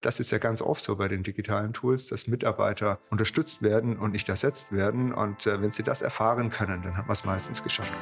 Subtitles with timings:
[0.00, 4.12] Das ist ja ganz oft so bei den digitalen Tools, dass Mitarbeiter unterstützt werden und
[4.12, 5.12] nicht ersetzt werden.
[5.12, 7.92] Und äh, wenn sie das erfahren können, dann hat man es meistens geschafft.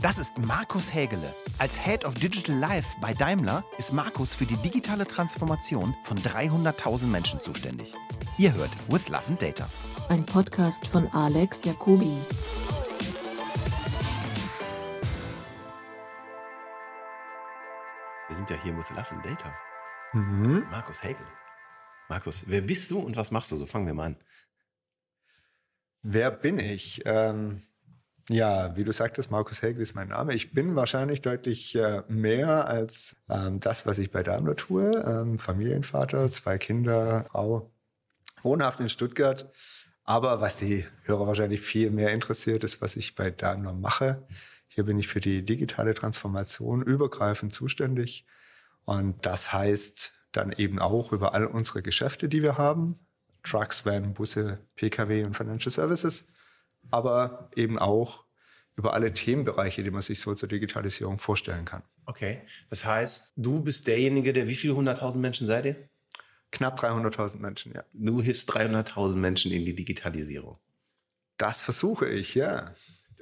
[0.00, 1.34] Das ist Markus Hägele.
[1.58, 7.06] Als Head of Digital Life bei Daimler ist Markus für die digitale Transformation von 300.000
[7.08, 7.92] Menschen zuständig.
[8.38, 9.68] Ihr hört With Love and Data.
[10.08, 12.16] Ein Podcast von Alex Jacobi.
[18.28, 19.52] Wir sind ja hier with Love and Data.
[20.12, 20.66] Mhm.
[20.70, 21.26] Markus Hegel.
[22.08, 23.56] Markus, wer bist du und was machst du?
[23.56, 24.16] So fangen wir mal an.
[26.02, 27.02] Wer bin ich?
[27.04, 27.62] Ähm,
[28.30, 30.34] ja, wie du sagtest, Markus Hegel ist mein Name.
[30.34, 34.90] Ich bin wahrscheinlich deutlich äh, mehr als ähm, das, was ich bei Daimler tue.
[34.90, 37.70] Ähm, Familienvater, zwei Kinder, Frau,
[38.42, 39.50] wohnhaft in Stuttgart.
[40.04, 44.26] Aber was die Hörer wahrscheinlich viel mehr interessiert, ist, was ich bei Daimler mache.
[44.68, 48.24] Hier bin ich für die digitale Transformation übergreifend zuständig.
[48.88, 52.96] Und das heißt dann eben auch über all unsere Geschäfte, die wir haben.
[53.42, 56.24] Trucks, Van, Busse, Pkw und Financial Services.
[56.90, 58.24] Aber eben auch
[58.76, 61.82] über alle Themenbereiche, die man sich so zur Digitalisierung vorstellen kann.
[62.06, 62.40] Okay,
[62.70, 65.76] das heißt, du bist derjenige, der wie viele hunderttausend Menschen seid ihr?
[66.50, 67.84] Knapp 300.000 Menschen, ja.
[67.92, 70.56] Du hilfst 300.000 Menschen in die Digitalisierung.
[71.36, 72.74] Das versuche ich, ja.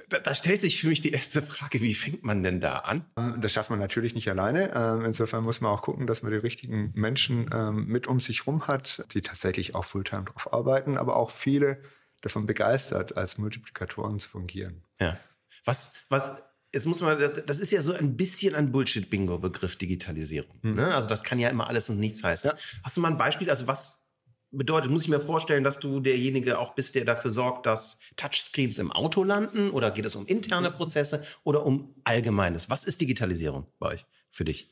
[0.09, 3.05] Da, da, stellt sich für mich die erste Frage, wie fängt man denn da an?
[3.41, 4.71] Das schafft man natürlich nicht alleine.
[4.73, 8.47] Ähm, insofern muss man auch gucken, dass man die richtigen Menschen ähm, mit um sich
[8.47, 11.81] rum hat, die tatsächlich auch Fulltime drauf arbeiten, aber auch viele
[12.21, 14.83] davon begeistert, als Multiplikatoren zu fungieren.
[14.99, 15.19] Ja.
[15.65, 16.33] Was, was,
[16.73, 20.57] jetzt muss man, das, das ist ja so ein bisschen ein Bullshit-Bingo-Begriff Digitalisierung.
[20.61, 20.75] Mhm.
[20.75, 20.95] Ne?
[20.95, 22.51] Also das kann ja immer alles und nichts heißen.
[22.51, 22.57] Ja.
[22.83, 23.49] Hast du mal ein Beispiel?
[23.49, 24.06] Also was
[24.51, 28.79] bedeutet, muss ich mir vorstellen, dass du derjenige auch bist, der dafür sorgt, dass Touchscreens
[28.79, 29.71] im Auto landen?
[29.71, 32.69] Oder geht es um interne Prozesse oder um Allgemeines?
[32.69, 34.71] Was ist Digitalisierung bei euch, für dich?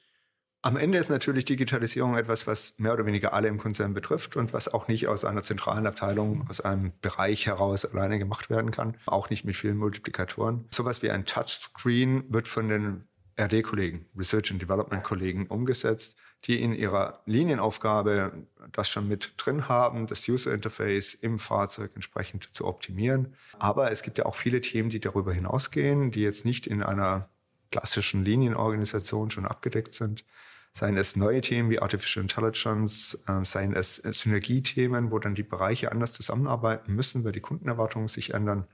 [0.66, 4.52] Am Ende ist natürlich Digitalisierung etwas, was mehr oder weniger alle im Konzern betrifft und
[4.52, 8.98] was auch nicht aus einer zentralen Abteilung, aus einem Bereich heraus alleine gemacht werden kann.
[9.06, 10.66] Auch nicht mit vielen Multiplikatoren.
[10.72, 13.08] Sowas wie ein Touchscreen wird von den
[13.38, 16.16] RD-Kollegen, Research and Development-Kollegen umgesetzt,
[16.46, 22.54] die in ihrer Linienaufgabe das schon mit drin haben, das User Interface im Fahrzeug entsprechend
[22.54, 23.36] zu optimieren.
[23.60, 27.30] Aber es gibt ja auch viele Themen, die darüber hinausgehen, die jetzt nicht in einer
[27.72, 30.24] klassischen Linienorganisation schon abgedeckt sind.
[30.72, 35.92] Seien es neue Themen wie Artificial Intelligence, äh, seien es Synergiethemen, wo dann die Bereiche
[35.92, 38.68] anders zusammenarbeiten müssen, weil die Kundenerwartungen sich ändern.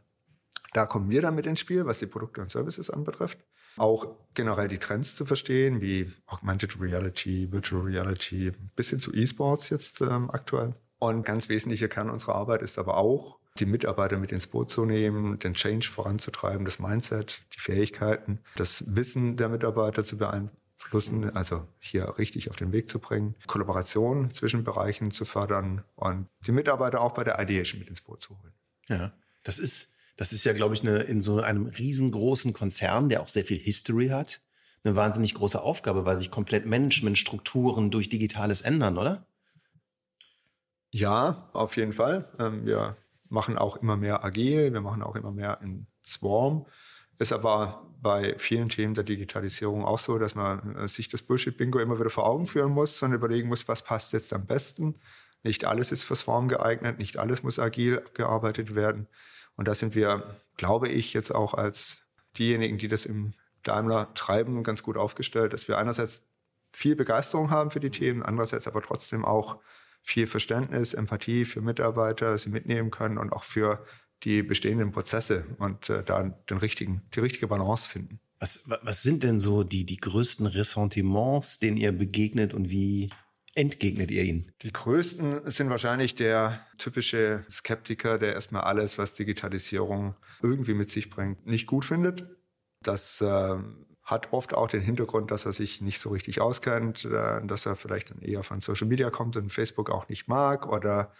[0.73, 3.39] Da kommen wir dann mit ins Spiel, was die Produkte und Services anbetrifft.
[3.77, 9.69] Auch generell die Trends zu verstehen, wie Augmented Reality, Virtual Reality, bis hin zu E-Sports
[9.69, 10.75] jetzt ähm, aktuell.
[10.99, 14.85] Und ganz wesentlicher Kern unserer Arbeit ist aber auch, die Mitarbeiter mit ins Boot zu
[14.85, 21.67] nehmen, den Change voranzutreiben, das Mindset, die Fähigkeiten, das Wissen der Mitarbeiter zu beeinflussen, also
[21.79, 27.01] hier richtig auf den Weg zu bringen, Kollaboration zwischen Bereichen zu fördern und die Mitarbeiter
[27.01, 28.53] auch bei der Ideation mit ins Boot zu holen.
[28.87, 29.11] Ja,
[29.43, 29.90] das ist
[30.21, 33.57] das ist ja, glaube ich, eine, in so einem riesengroßen Konzern, der auch sehr viel
[33.57, 34.39] History hat,
[34.83, 39.25] eine wahnsinnig große Aufgabe, weil sich komplett Managementstrukturen durch Digitales ändern, oder?
[40.91, 42.31] Ja, auf jeden Fall.
[42.37, 42.97] Ähm, wir
[43.29, 46.67] machen auch immer mehr agil, wir machen auch immer mehr in Swarm.
[47.17, 51.79] Ist aber bei vielen Themen der Digitalisierung auch so, dass man äh, sich das Bullshit-Bingo
[51.79, 54.99] immer wieder vor Augen führen muss und überlegen muss, was passt jetzt am besten.
[55.41, 59.07] Nicht alles ist für Swarm geeignet, nicht alles muss agil abgearbeitet werden.
[59.55, 62.01] Und da sind wir, glaube ich, jetzt auch als
[62.37, 66.23] diejenigen, die das im Daimler treiben, ganz gut aufgestellt, dass wir einerseits
[66.71, 69.59] viel Begeisterung haben für die Themen, andererseits aber trotzdem auch
[70.01, 73.85] viel Verständnis, Empathie für Mitarbeiter, sie mitnehmen können und auch für
[74.23, 78.19] die bestehenden Prozesse und äh, da den richtigen, die richtige Balance finden.
[78.39, 83.11] Was, was sind denn so die, die größten Ressentiments, denen ihr begegnet und wie
[83.55, 84.51] entgegnet ihr ihnen?
[84.61, 91.09] Die größten sind wahrscheinlich der typische Skeptiker, der erstmal alles, was Digitalisierung irgendwie mit sich
[91.09, 92.25] bringt, nicht gut findet.
[92.81, 93.55] Das äh,
[94.03, 97.75] hat oft auch den Hintergrund, dass er sich nicht so richtig auskennt, äh, dass er
[97.75, 101.13] vielleicht dann eher von Social Media kommt und Facebook auch nicht mag oder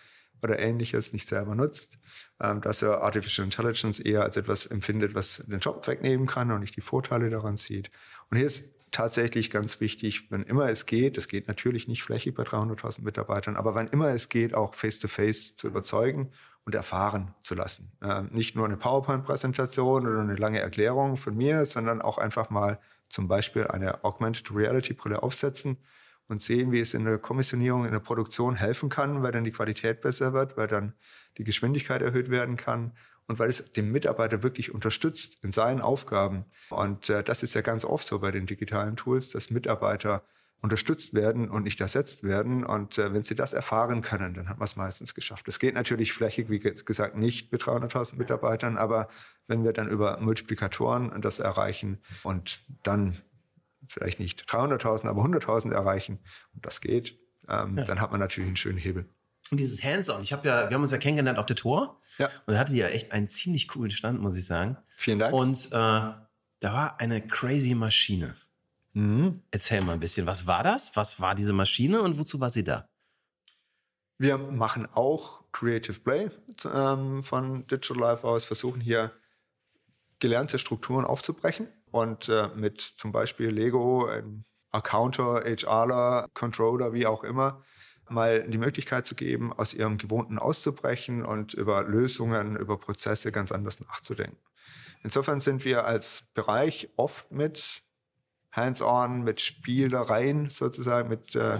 [0.43, 1.99] oder ähnliches nicht selber nutzt,
[2.39, 6.61] ähm, dass er Artificial Intelligence eher als etwas empfindet, was den Job wegnehmen kann und
[6.61, 7.91] nicht die Vorteile daran sieht.
[8.29, 12.35] Und hier ist tatsächlich ganz wichtig, wenn immer es geht, es geht natürlich nicht flächig
[12.35, 16.31] bei 300.000 Mitarbeitern, aber wenn immer es geht, auch face-to-face -face zu überzeugen
[16.65, 17.91] und erfahren zu lassen.
[18.03, 22.79] Ähm, nicht nur eine PowerPoint-Präsentation oder eine lange Erklärung von mir, sondern auch einfach mal
[23.09, 25.77] zum Beispiel eine Augmented Reality-Brille aufsetzen
[26.27, 29.51] und sehen, wie es in der Kommissionierung, in der Produktion helfen kann, weil dann die
[29.51, 30.93] Qualität besser wird, weil dann
[31.37, 32.93] die Geschwindigkeit erhöht werden kann
[33.31, 36.43] und weil es den Mitarbeiter wirklich unterstützt in seinen Aufgaben.
[36.69, 40.25] Und äh, das ist ja ganz oft so bei den digitalen Tools, dass Mitarbeiter
[40.61, 42.65] unterstützt werden und nicht ersetzt werden.
[42.65, 45.47] Und äh, wenn sie das erfahren können, dann hat man es meistens geschafft.
[45.47, 49.07] Das geht natürlich flächig, wie gesagt, nicht mit 300.000 Mitarbeitern, aber
[49.47, 53.15] wenn wir dann über Multiplikatoren das erreichen und dann
[53.87, 56.19] vielleicht nicht 300.000, aber 100.000 erreichen,
[56.53, 57.17] und das geht,
[57.47, 57.85] ähm, ja.
[57.85, 59.09] dann hat man natürlich einen schönen Hebel.
[59.51, 62.00] Und dieses Hands-on, ich habe ja, wir haben uns ja kennengelernt auf der Tor.
[62.21, 62.29] Ja.
[62.45, 64.77] Und da hatte ja echt einen ziemlich coolen Stand, muss ich sagen.
[64.95, 65.33] Vielen Dank.
[65.33, 66.19] Und äh, da
[66.61, 68.35] war eine crazy Maschine.
[68.93, 69.41] Mhm.
[69.51, 70.95] Erzähl mal ein bisschen, was war das?
[70.95, 72.87] Was war diese Maschine und wozu war sie da?
[74.17, 76.29] Wir machen auch Creative Play
[76.71, 79.11] ähm, von Digital Life aus, versuchen hier
[80.19, 87.23] gelernte Strukturen aufzubrechen und äh, mit zum Beispiel Lego, ähm, Accounter, HRler, Controller, wie auch
[87.23, 87.63] immer,
[88.11, 93.51] mal die Möglichkeit zu geben, aus ihrem Gewohnten auszubrechen und über Lösungen, über Prozesse ganz
[93.51, 94.37] anders nachzudenken.
[95.03, 97.83] Insofern sind wir als Bereich oft mit
[98.51, 101.57] hands-on, mit Spielereien sozusagen, mit äh,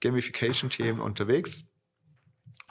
[0.00, 1.64] Gamification-Themen unterwegs.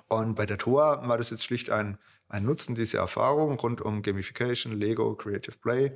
[0.08, 1.98] Und bei der TOA war das jetzt schlicht ein,
[2.30, 5.92] ein Nutzen dieser Erfahrung rund um Gamification, Lego, Creative Play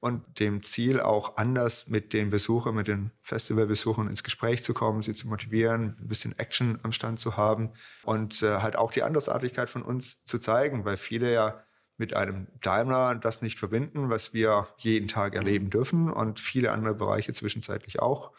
[0.00, 5.02] und dem Ziel auch anders mit den Besuchern, mit den Festivalbesuchern ins Gespräch zu kommen,
[5.02, 7.70] sie zu motivieren, ein bisschen Action am Stand zu haben
[8.02, 11.62] und äh, halt auch die Andersartigkeit von uns zu zeigen, weil viele ja
[11.98, 16.94] mit einem Daimler das nicht verbinden, was wir jeden Tag erleben dürfen und viele andere
[16.94, 18.32] Bereiche zwischenzeitlich auch.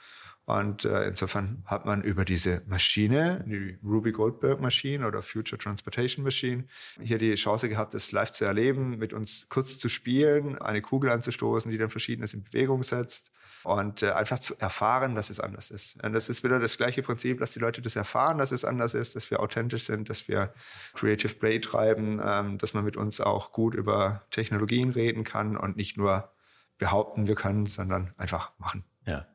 [0.60, 6.26] Und äh, insofern hat man über diese Maschine, die Ruby Goldberg Maschine oder Future Transportation
[6.26, 6.66] Machine,
[7.00, 11.10] hier die Chance gehabt, das live zu erleben, mit uns kurz zu spielen, eine Kugel
[11.10, 13.32] anzustoßen, die dann Verschiedenes in Bewegung setzt
[13.64, 16.04] und äh, einfach zu erfahren, dass es anders ist.
[16.04, 18.94] Und das ist wieder das gleiche Prinzip, dass die Leute das erfahren, dass es anders
[18.94, 20.54] ist, dass wir authentisch sind, dass wir
[20.96, 25.78] Creative Play treiben, ähm, dass man mit uns auch gut über Technologien reden kann und
[25.78, 26.30] nicht nur
[26.78, 28.84] behaupten, wir können, sondern einfach machen.
[29.06, 29.31] Ja.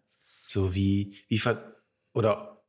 [0.46, 1.76] So wie, wie ver
[2.12, 2.64] oder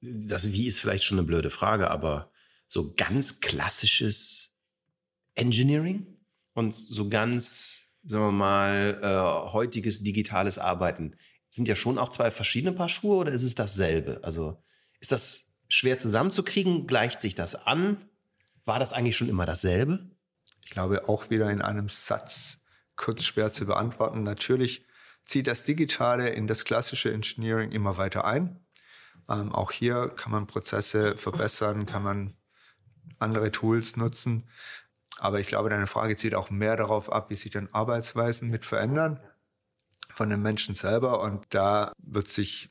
[0.00, 2.30] das Wie ist vielleicht schon eine blöde Frage, aber
[2.68, 4.52] so ganz klassisches
[5.34, 6.06] Engineering
[6.54, 11.16] und so ganz, sagen wir mal, äh, heutiges digitales Arbeiten
[11.48, 14.20] sind ja schon auch zwei verschiedene Paar Schuhe oder ist es dasselbe?
[14.22, 14.62] Also
[15.00, 16.86] ist das schwer zusammenzukriegen?
[16.86, 18.08] Gleicht sich das an?
[18.64, 20.10] War das eigentlich schon immer dasselbe?
[20.64, 22.60] Ich glaube, auch wieder in einem Satz
[22.96, 24.22] kurz schwer zu beantworten.
[24.22, 24.85] Natürlich
[25.26, 28.64] zieht das Digitale in das klassische Engineering immer weiter ein.
[29.28, 32.34] Ähm, auch hier kann man Prozesse verbessern, kann man
[33.18, 34.48] andere Tools nutzen.
[35.18, 38.64] Aber ich glaube, deine Frage zielt auch mehr darauf ab, wie sich dann Arbeitsweisen mit
[38.64, 39.20] verändern
[40.12, 41.20] von den Menschen selber.
[41.20, 42.70] Und da wird sich,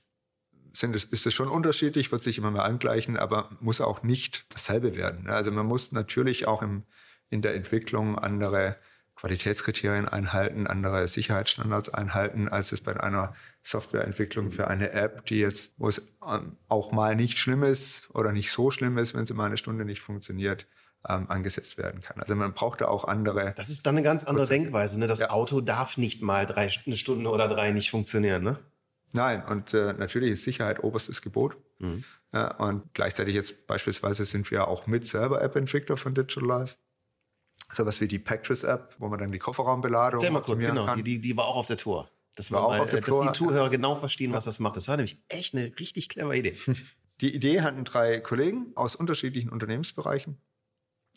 [0.73, 4.45] sind es, ist es schon unterschiedlich, wird sich immer mehr angleichen, aber muss auch nicht
[4.53, 5.29] dasselbe werden.
[5.29, 6.83] Also man muss natürlich auch im,
[7.29, 8.77] in der Entwicklung andere
[9.15, 13.33] Qualitätskriterien einhalten, andere Sicherheitsstandards einhalten, als es bei einer
[13.63, 18.31] Softwareentwicklung für eine App, die jetzt, wo es ähm, auch mal nicht schlimm ist oder
[18.31, 20.67] nicht so schlimm ist, wenn sie mal eine Stunde nicht funktioniert,
[21.07, 22.19] ähm, angesetzt werden kann.
[22.19, 23.53] Also man braucht da auch andere.
[23.55, 24.61] Das ist dann eine ganz andere Prozesse.
[24.61, 24.99] Denkweise.
[24.99, 25.07] Ne?
[25.07, 25.29] Das ja.
[25.29, 28.43] Auto darf nicht mal drei eine Stunde oder drei nicht funktionieren.
[28.43, 28.59] Ne?
[29.13, 31.57] Nein, und äh, natürlich ist Sicherheit oberstes Gebot.
[31.79, 32.03] Mhm.
[32.31, 36.75] Äh, und gleichzeitig jetzt beispielsweise sind wir auch mit selber App-Entwickler von Digital Life
[37.71, 40.19] sowas wie die Pactress-App, wo man dann die Kofferraumbeladung.
[40.19, 40.95] Erzähl mal kurz, genau.
[40.95, 42.09] Die, die, die war auch auf der Tour.
[42.35, 43.25] Das war, war auch mal, auf der Tour.
[43.25, 44.75] Dass die Zuhörer genau verstehen, was das macht.
[44.75, 46.55] Das war nämlich echt eine richtig clevere Idee.
[47.21, 50.37] Die Idee hatten drei Kollegen aus unterschiedlichen Unternehmensbereichen,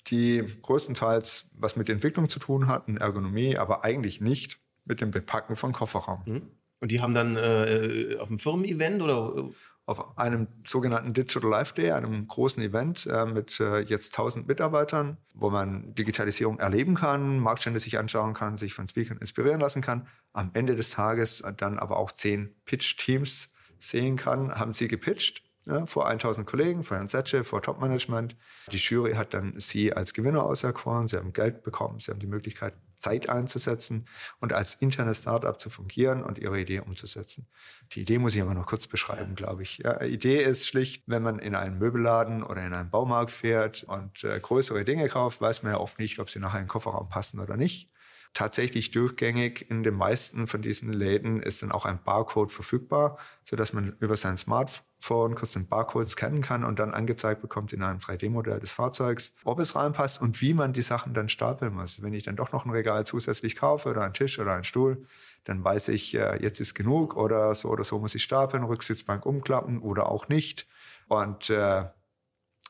[0.07, 5.57] die größtenteils was mit Entwicklung zu tun hatten, Ergonomie, aber eigentlich nicht mit dem Bepacken
[5.57, 6.23] von Kofferraum.
[6.25, 6.43] Mhm.
[6.79, 9.51] Und die haben dann äh, auf einem Firmen-Event oder
[9.89, 15.17] auf einem sogenannten Digital Life Day, einem großen Event äh, mit äh, jetzt 1000 Mitarbeitern,
[15.35, 20.07] wo man Digitalisierung erleben kann, Marktstände sich anschauen kann, sich von Speakern inspirieren lassen kann.
[20.35, 25.87] Am Ende des Tages dann aber auch zehn Pitch-Teams sehen kann, haben sie gepitcht ja,
[25.87, 28.37] vor 1000 Kollegen, vor Herrn Setsche, vor Top-Management.
[28.71, 31.09] Die Jury hat dann sie als Gewinner auserkoren.
[31.09, 34.07] Sie haben Geld bekommen, sie haben die Möglichkeit, Zeit einzusetzen
[34.41, 37.47] und als internes Startup zu fungieren und ihre Idee umzusetzen.
[37.93, 39.79] Die Idee muss ich aber noch kurz beschreiben, glaube ich.
[39.79, 44.25] Ja, Idee ist schlicht, wenn man in einen Möbelladen oder in einen Baumarkt fährt und
[44.25, 47.09] äh, größere Dinge kauft, weiß man ja oft nicht, ob sie nachher in den Kofferraum
[47.09, 47.91] passen oder nicht
[48.39, 53.57] tatsächlich durchgängig in den meisten von diesen Läden ist dann auch ein Barcode verfügbar, so
[53.57, 57.83] dass man über sein Smartphone kurz den Barcode scannen kann und dann angezeigt bekommt in
[57.83, 62.01] einem 3D-Modell des Fahrzeugs, ob es reinpasst und wie man die Sachen dann stapeln muss.
[62.01, 65.05] Wenn ich dann doch noch ein Regal zusätzlich kaufe oder einen Tisch oder einen Stuhl,
[65.43, 69.27] dann weiß ich, äh, jetzt ist genug oder so oder so muss ich stapeln, Rücksitzbank
[69.27, 70.69] umklappen oder auch nicht.
[71.09, 71.87] Und äh,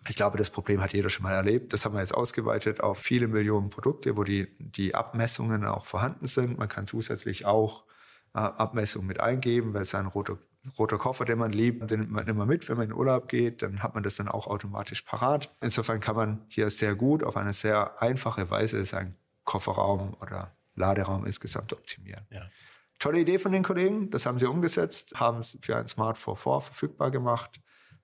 [0.06, 1.72] ich glaube, das Problem hat jeder schon mal erlebt.
[1.72, 6.26] Das haben wir jetzt ausgeweitet auf viele Millionen Produkte, wo die, die Abmessungen auch vorhanden
[6.26, 6.58] sind.
[6.58, 7.84] Man kann zusätzlich auch
[8.34, 10.38] äh, Abmessungen mit eingeben, weil sein roter
[10.78, 13.62] roter Koffer, den man liebt, den nimmt man immer mit, wenn man in Urlaub geht,
[13.62, 15.54] dann hat man das dann auch automatisch parat.
[15.60, 21.24] Insofern kann man hier sehr gut auf eine sehr einfache Weise seinen Kofferraum oder Laderaum
[21.24, 22.26] insgesamt optimieren.
[22.30, 22.42] Ja.
[22.98, 26.34] Tolle Idee von den Kollegen, das haben sie umgesetzt, haben es für ein Smart 4
[26.34, 27.60] verfügbar gemacht.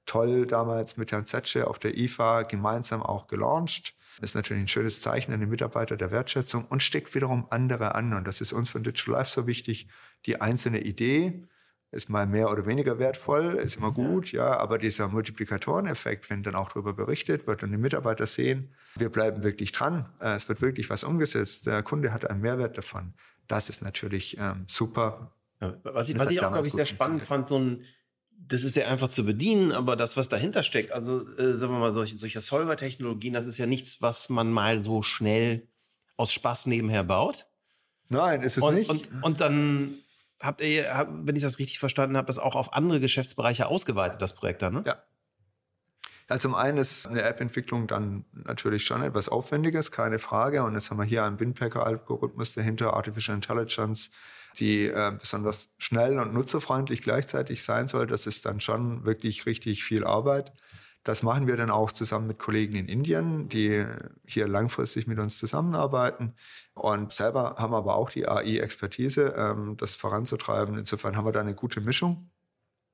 [0.06, 3.94] Toll damals mit Herrn Zetsche auf der IFA gemeinsam auch gelauncht.
[4.20, 7.94] Das ist natürlich ein schönes Zeichen an die Mitarbeiter der Wertschätzung und steckt wiederum andere
[7.94, 8.12] an.
[8.12, 9.88] Und das ist uns von Digital Life so wichtig.
[10.26, 11.42] Die einzelne Idee
[11.94, 16.56] ist mal mehr oder weniger wertvoll, ist immer gut, ja, aber dieser Multiplikatoreneffekt, wenn dann
[16.56, 20.60] auch darüber berichtet wird und die Mitarbeiter sehen, wir bleiben wirklich dran, äh, es wird
[20.60, 23.14] wirklich was umgesetzt, der Kunde hat einen Mehrwert davon,
[23.46, 25.32] das ist natürlich ähm, super.
[25.60, 27.84] Was ich, was ich auch, glaube ich, sehr spannend fand, so ein
[28.46, 31.78] das ist ja einfach zu bedienen, aber das, was dahinter steckt, also äh, sagen wir
[31.78, 35.68] mal, solche, solche Solver-Technologien, das ist ja nichts, was man mal so schnell
[36.16, 37.46] aus Spaß nebenher baut.
[38.08, 38.90] Nein, ist es und, nicht.
[38.90, 39.98] Und, und dann
[40.40, 44.34] habt ihr, wenn ich das richtig verstanden habe, das auch auf andere Geschäftsbereiche ausgeweitet, das
[44.34, 44.82] Projekt dann, ne?
[44.84, 45.02] Ja.
[46.30, 50.62] Ja, zum einen ist eine App-Entwicklung dann natürlich schon etwas Aufwendiges, keine Frage.
[50.62, 54.10] Und jetzt haben wir hier einen Binpacker-Algorithmus dahinter, Artificial Intelligence,
[54.54, 58.06] die äh, besonders schnell und nutzerfreundlich gleichzeitig sein soll.
[58.06, 60.52] Das ist dann schon wirklich richtig viel Arbeit.
[61.04, 63.84] Das machen wir dann auch zusammen mit Kollegen in Indien, die
[64.26, 66.34] hier langfristig mit uns zusammenarbeiten.
[66.72, 70.78] Und selber haben aber auch die AI-Expertise, ähm, das voranzutreiben.
[70.78, 72.30] Insofern haben wir da eine gute Mischung.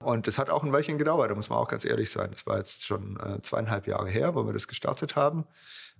[0.02, 2.30] Und das hat auch ein Weilchen gedauert, da muss man auch ganz ehrlich sein.
[2.30, 5.44] Das war jetzt schon äh, zweieinhalb Jahre her, wo wir das gestartet haben.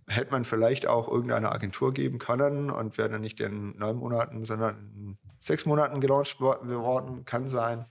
[0.08, 4.44] Hätte man vielleicht auch irgendeine Agentur geben können und wäre dann nicht in neun Monaten,
[4.44, 7.86] sondern in sechs Monaten gelauncht worden, kann sein.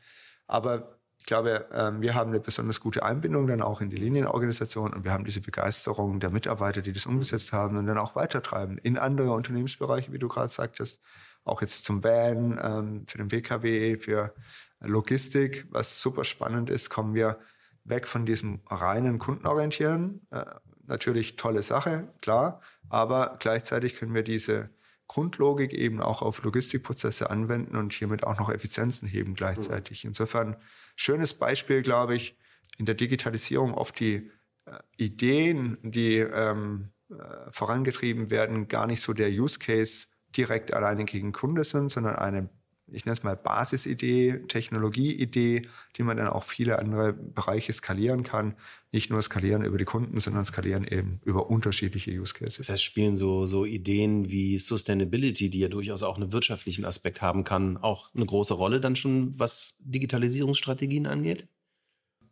[0.47, 4.93] Aber ich glaube, ähm, wir haben eine besonders gute Einbindung dann auch in die Linienorganisation
[4.93, 8.77] und wir haben diese Begeisterung der Mitarbeiter, die das umgesetzt haben und dann auch weitertreiben
[8.77, 11.01] in andere Unternehmensbereiche, wie du gerade sagtest.
[11.43, 14.33] Auch jetzt zum Van, ähm, für den WKW, für
[14.79, 17.39] Logistik, was super spannend ist, kommen wir
[17.83, 20.21] weg von diesem reinen Kundenorientieren.
[20.31, 20.45] Äh,
[20.87, 24.69] natürlich tolle Sache, klar, aber gleichzeitig können wir diese
[25.09, 30.05] Grundlogik eben auch auf Logistikprozesse anwenden und hiermit auch noch Effizienzen heben gleichzeitig.
[30.05, 30.55] Insofern
[30.95, 32.37] schönes Beispiel, glaube ich,
[32.77, 34.31] in der Digitalisierung oft die
[34.65, 41.05] äh, Ideen, die ähm, äh, vorangetrieben werden, gar nicht so der Use Case direkt alleine
[41.05, 42.49] gegen Kunde sind, sondern eine
[42.91, 45.63] ich nenne es mal Basisidee, Technologieidee,
[45.95, 48.55] die man dann auch viele andere Bereiche skalieren kann.
[48.91, 52.57] Nicht nur skalieren über die Kunden, sondern skalieren eben über unterschiedliche Use Cases.
[52.57, 57.21] Das heißt, spielen so, so Ideen wie Sustainability, die ja durchaus auch einen wirtschaftlichen Aspekt
[57.21, 61.47] haben kann, auch eine große Rolle dann schon, was Digitalisierungsstrategien angeht?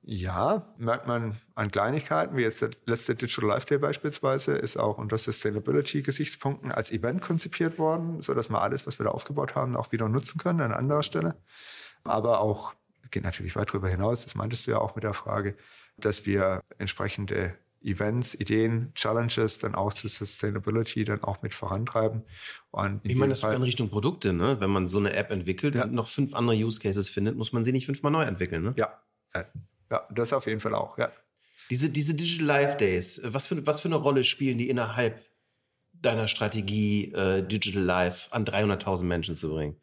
[0.10, 4.98] Ja, merkt man an Kleinigkeiten, wie jetzt der letzte Digital Life Day beispielsweise, ist auch
[5.00, 9.76] unter Sustainability-Gesichtspunkten als Event konzipiert worden, so dass wir alles, was wir da aufgebaut haben,
[9.76, 11.36] auch wieder nutzen können an anderer Stelle.
[12.06, 12.74] Aber auch,
[13.12, 15.58] geht natürlich weit darüber hinaus, das meintest du ja auch mit der Frage,
[15.98, 22.24] dass wir entsprechende Events, Ideen, Challenges dann auch zu Sustainability dann auch mit vorantreiben.
[22.72, 24.62] Und ich meine, das ist in Richtung Produkte, ne?
[24.62, 25.84] Wenn man so eine App entwickelt ja.
[25.84, 28.74] und noch fünf andere Use Cases findet, muss man sie nicht fünfmal neu entwickeln, ne?
[28.78, 29.02] Ja.
[29.36, 29.46] Ja,
[30.10, 31.12] das auf jeden Fall auch, ja.
[31.70, 35.26] Diese, diese Digital Life Days, was für, was für eine Rolle spielen die innerhalb
[35.94, 39.76] deiner Strategie, äh, Digital Life an 300.000 Menschen zu bringen?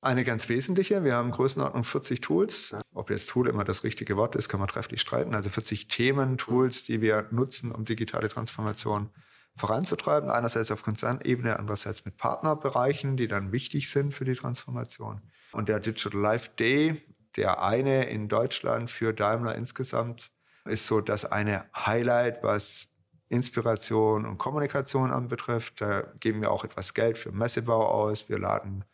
[0.00, 1.02] Eine ganz wesentliche.
[1.02, 2.76] Wir haben Größenordnung 40 Tools.
[2.94, 5.34] Ob jetzt Tool immer das richtige Wort ist, kann man trefflich streiten.
[5.34, 9.10] Also 40 Themen, Tools, die wir nutzen, um digitale Transformation
[9.56, 10.30] voranzutreiben.
[10.30, 15.20] Einerseits auf Konzernebene, andererseits mit Partnerbereichen, die dann wichtig sind für die Transformation.
[15.50, 17.02] Und der Digital Life Day
[17.36, 20.30] der eine in Deutschland für Daimler insgesamt
[20.64, 22.88] ist so das eine Highlight, was
[23.28, 25.80] Inspiration und Kommunikation anbetrifft.
[25.80, 28.28] Da geben wir auch etwas Geld für Messebau aus.
[28.28, 28.84] Wir laden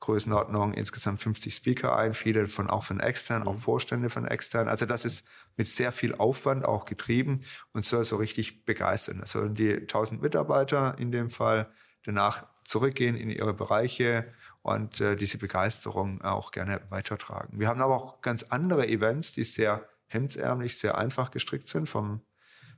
[0.00, 3.60] Größenordnung insgesamt 50 Speaker ein, viele davon auch von extern, auch mhm.
[3.60, 4.68] Vorstände von extern.
[4.68, 7.40] Also das ist mit sehr viel Aufwand auch getrieben
[7.72, 9.20] und soll so richtig begeistern.
[9.20, 11.70] Das sollen die 1000 Mitarbeiter in dem Fall
[12.04, 14.26] danach zurückgehen in ihre Bereiche,
[14.64, 17.60] und äh, diese Begeisterung auch gerne weitertragen.
[17.60, 22.22] Wir haben aber auch ganz andere Events, die sehr hemdsärmlich, sehr einfach gestrickt sind vom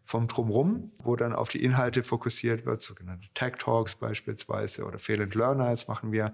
[0.09, 5.21] vom Drumrum, wo dann auf die Inhalte fokussiert wird, sogenannte Tech Talks beispielsweise oder Fail
[5.21, 6.33] and Learn Nights machen wir,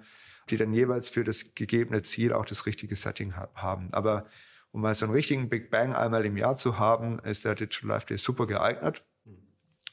[0.51, 3.89] die dann jeweils für das gegebene Ziel auch das richtige Setting haben.
[3.93, 4.27] Aber
[4.73, 7.89] um mal so einen richtigen Big Bang einmal im Jahr zu haben, ist der Digital
[7.89, 9.07] Life Day super geeignet.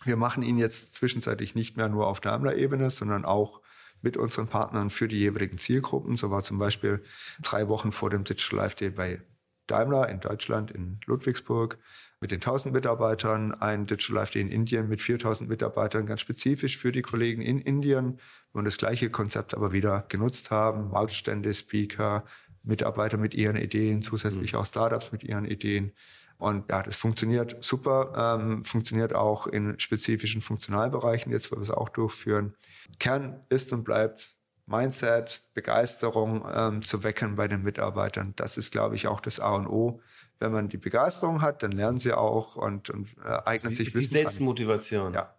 [0.04, 3.62] Wir machen ihn jetzt zwischenzeitlich nicht mehr nur auf Daimler-Ebene, sondern auch
[4.02, 6.18] mit unseren Partnern für die jeweiligen Zielgruppen.
[6.18, 7.04] So war zum Beispiel
[7.42, 9.22] drei Wochen vor dem Digital Life Day bei
[9.68, 11.78] Daimler in Deutschland, in Ludwigsburg,
[12.22, 16.78] mit den 1000 Mitarbeitern, ein Digital Life Day in Indien mit 4000 Mitarbeitern, ganz spezifisch
[16.78, 18.20] für die Kollegen in Indien
[18.52, 22.26] und das gleiche Konzept aber wieder genutzt haben, Marktstände, Speaker,
[22.64, 24.60] Mitarbeiter mit ihren Ideen, zusätzlich mhm.
[24.60, 25.94] auch Startups mit ihren Ideen.
[26.40, 31.70] Und ja, das funktioniert super, ähm, funktioniert auch in spezifischen Funktionalbereichen, jetzt wo wir es
[31.70, 32.56] auch durchführen.
[32.98, 38.34] Kern ist und bleibt Mindset, Begeisterung ähm, zu wecken bei den Mitarbeitern.
[38.38, 40.00] Das ist, glaube ich, auch das A und O.
[40.40, 43.96] Wenn man die Begeisterung hat, dann lernen sie auch und, und äh, eignen sich ist
[43.96, 44.00] Wissen.
[44.00, 45.08] Die Selbstmotivation.
[45.08, 45.14] An.
[45.14, 45.36] Ja.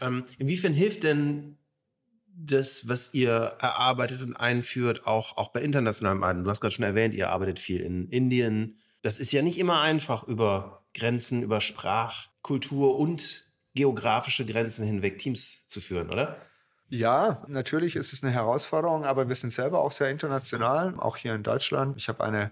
[0.00, 1.58] Ähm, inwiefern hilft denn
[2.26, 3.30] das, was ihr
[3.60, 6.42] erarbeitet und einführt, auch, auch bei internationalen Arbeiten?
[6.42, 8.78] Du hast gerade schon erwähnt, ihr arbeitet viel in Indien.
[9.02, 15.18] Das ist ja nicht immer einfach, über Grenzen, über Sprach, Kultur und geografische Grenzen hinweg
[15.18, 16.36] Teams zu führen, oder?
[16.88, 21.34] Ja, natürlich ist es eine Herausforderung, aber wir sind selber auch sehr international, auch hier
[21.34, 21.96] in Deutschland.
[21.96, 22.50] Ich habe eine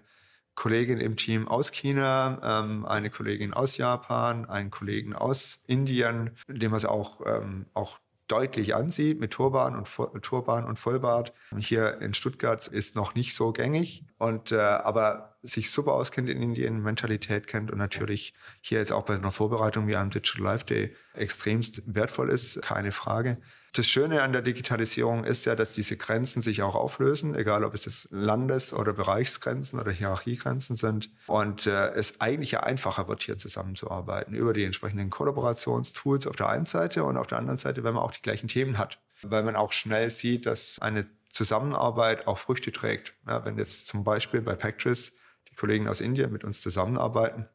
[0.54, 6.70] Kollegin im Team aus China, ähm, eine Kollegin aus Japan, einen Kollegen aus Indien, dem
[6.70, 7.98] man es auch, ähm, auch
[8.28, 11.32] deutlich ansieht mit Turban und Turban und Vollbart.
[11.56, 16.42] Hier in Stuttgart ist noch nicht so gängig und äh, aber sich super auskennt in
[16.42, 20.66] Indien, Mentalität kennt und natürlich hier jetzt auch bei einer Vorbereitung wie einem Digital Life
[20.66, 23.38] Day extremst wertvoll ist, keine Frage.
[23.75, 27.75] Das Schöne an der Digitalisierung ist ja, dass diese Grenzen sich auch auflösen, egal ob
[27.75, 31.10] es jetzt Landes- oder Bereichsgrenzen oder Hierarchiegrenzen sind.
[31.26, 36.48] Und äh, es eigentlich ja einfacher wird, hier zusammenzuarbeiten über die entsprechenden Kollaborationstools auf der
[36.48, 39.00] einen Seite und auf der anderen Seite, wenn man auch die gleichen Themen hat.
[39.22, 43.14] Weil man auch schnell sieht, dass eine Zusammenarbeit auch Früchte trägt.
[43.26, 45.14] Ja, wenn jetzt zum Beispiel bei Pactris
[45.50, 47.48] die Kollegen aus Indien mit uns zusammenarbeiten,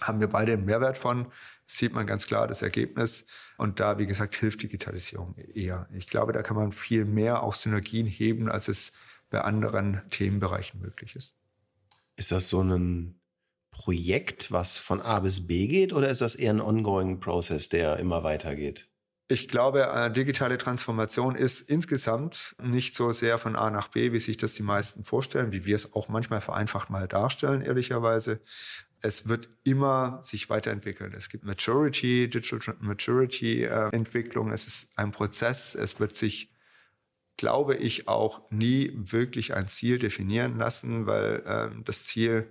[0.00, 1.30] haben wir beide einen Mehrwert von,
[1.66, 3.26] sieht man ganz klar das Ergebnis.
[3.56, 5.88] Und da, wie gesagt, hilft Digitalisierung eher.
[5.92, 8.92] Ich glaube, da kann man viel mehr auch Synergien heben, als es
[9.30, 11.36] bei anderen Themenbereichen möglich ist.
[12.16, 13.20] Ist das so ein
[13.70, 17.98] Projekt, was von A bis B geht, oder ist das eher ein ongoing Process, der
[17.98, 18.88] immer weitergeht?
[19.26, 24.18] Ich glaube, äh, digitale Transformation ist insgesamt nicht so sehr von A nach B, wie
[24.18, 28.40] sich das die meisten vorstellen, wie wir es auch manchmal vereinfacht mal darstellen, ehrlicherweise,
[29.00, 31.12] es wird immer sich weiterentwickeln.
[31.14, 34.50] Es gibt Maturity, Digital Maturity äh, Entwicklung.
[34.50, 35.74] Es ist ein Prozess.
[35.74, 36.52] Es wird sich,
[37.36, 42.48] glaube ich, auch nie wirklich ein Ziel definieren lassen, weil ähm, das Ziel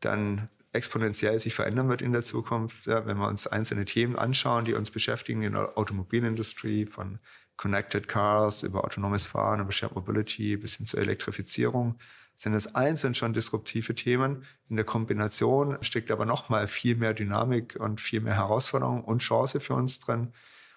[0.00, 2.86] dann exponentiell sich verändern wird in der Zukunft.
[2.86, 7.20] Ja, wenn wir uns einzelne Themen anschauen, die uns beschäftigen in der Automobilindustrie, von
[7.56, 11.98] Connected Cars über autonomes Fahren, über Shared Mobility bis hin zur Elektrifizierung,
[12.36, 14.44] sind es einzeln schon disruptive Themen.
[14.68, 19.20] In der Kombination steckt aber noch mal viel mehr Dynamik und viel mehr Herausforderung und
[19.20, 20.32] Chance für uns drin.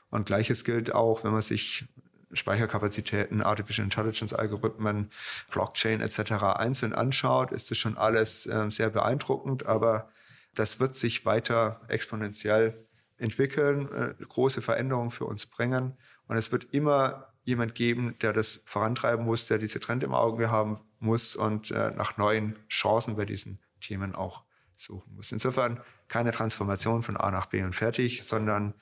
[0.09, 1.87] Und gleiches gilt auch, wenn man sich
[2.33, 5.09] Speicherkapazitäten, Artificial Intelligence Algorithmen,
[5.51, 6.31] Blockchain etc.
[6.57, 10.09] einzeln anschaut, ist das schon alles äh, sehr beeindruckend, aber
[10.53, 12.85] das wird sich weiter exponentiell
[13.17, 18.61] entwickeln, äh, große Veränderungen für uns bringen und es wird immer jemand geben, der das
[18.65, 23.23] vorantreiben muss, der diese Trend im Auge haben muss und äh, nach neuen Chancen bei
[23.23, 24.43] diesen Themen auch
[24.75, 25.31] suchen muss.
[25.31, 25.79] Insofern
[26.09, 28.73] keine Transformation von A nach B und fertig, sondern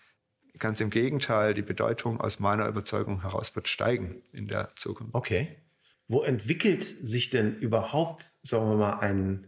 [0.58, 5.14] ganz im Gegenteil, die Bedeutung aus meiner Überzeugung heraus wird steigen in der Zukunft.
[5.14, 5.58] Okay.
[6.08, 9.48] Wo entwickelt sich denn überhaupt, sagen wir mal, ein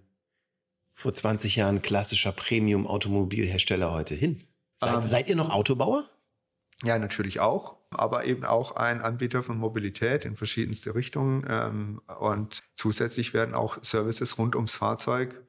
[0.93, 4.43] vor 20 Jahren klassischer Premium-Automobilhersteller heute hin?
[4.75, 6.07] Seid, ähm, seid ihr noch Autobauer?
[6.83, 11.45] Ja, natürlich auch, aber eben auch ein Anbieter von Mobilität in verschiedenste Richtungen.
[11.49, 15.41] Ähm, und zusätzlich werden auch Services rund ums Fahrzeug,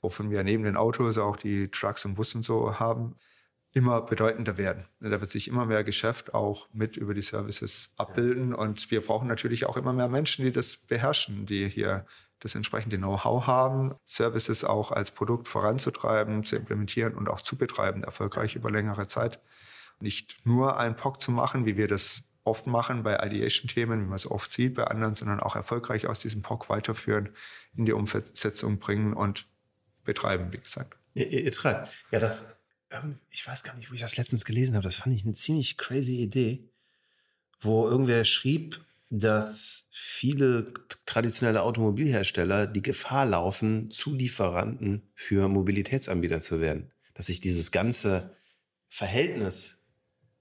[0.00, 3.16] wovon wir neben den Autos auch die Trucks und Bus und so haben,
[3.72, 4.86] immer bedeutender werden.
[5.00, 8.54] Da wird sich immer mehr Geschäft auch mit über die Services abbilden.
[8.54, 12.06] Und wir brauchen natürlich auch immer mehr Menschen, die das beherrschen, die hier
[12.40, 18.02] das entsprechende Know-how haben, Services auch als Produkt voranzutreiben, zu implementieren und auch zu betreiben,
[18.02, 19.40] erfolgreich über längere Zeit
[20.00, 24.16] nicht nur ein POC zu machen, wie wir das oft machen bei Ideation-Themen, wie man
[24.16, 27.30] es oft sieht bei anderen, sondern auch erfolgreich aus diesem POC weiterführen,
[27.76, 29.46] in die Umsetzung bringen und
[30.04, 30.96] betreiben, wie gesagt.
[31.14, 31.90] Ihr, ihr treibt.
[32.12, 32.44] Ja, das,
[33.30, 34.84] ich weiß gar nicht, wo ich das letztens gelesen habe.
[34.84, 36.68] Das fand ich eine ziemlich crazy Idee,
[37.60, 38.80] wo irgendwer schrieb,
[39.10, 40.72] dass viele
[41.04, 46.92] traditionelle Automobilhersteller die Gefahr laufen, Zulieferanten für Mobilitätsanbieter zu werden.
[47.14, 48.36] Dass sich dieses ganze
[48.88, 49.85] Verhältnis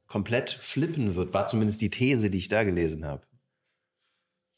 [0.07, 3.25] komplett flippen wird, war zumindest die These, die ich da gelesen habe.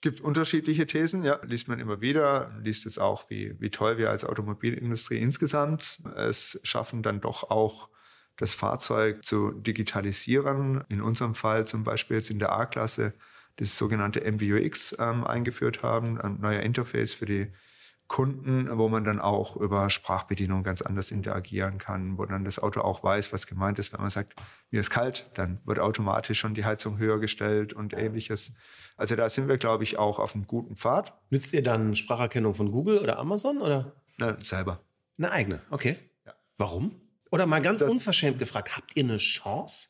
[0.02, 4.12] Gibt unterschiedliche Thesen, ja, liest man immer wieder, liest jetzt auch, wie, wie toll wir
[4.12, 7.90] als Automobilindustrie insgesamt es schaffen, dann doch auch
[8.36, 10.84] das Fahrzeug zu digitalisieren.
[10.90, 13.14] In unserem Fall zum Beispiel jetzt in der A-Klasse
[13.56, 17.52] das sogenannte MBUX ähm, eingeführt haben, ein neuer Interface für die
[18.08, 22.82] Kunden, wo man dann auch über Sprachbedienung ganz anders interagieren kann, wo dann das Auto
[22.82, 23.92] auch weiß, was gemeint ist.
[23.92, 24.34] Wenn man sagt,
[24.72, 28.54] mir ist kalt, dann wird automatisch schon die Heizung höher gestellt und ähnliches.
[28.96, 31.14] Also da sind wir, glaube ich, auch auf einem guten Pfad.
[31.30, 33.94] Nützt ihr dann Spracherkennung von Google oder Amazon oder?
[34.18, 34.80] Na, selber.
[35.18, 35.98] Eine eigene, okay.
[36.26, 36.34] Ja.
[36.58, 37.02] Warum?
[37.30, 39.90] Oder mal ganz Das- unverschämt gefragt, habt ihr eine Chance?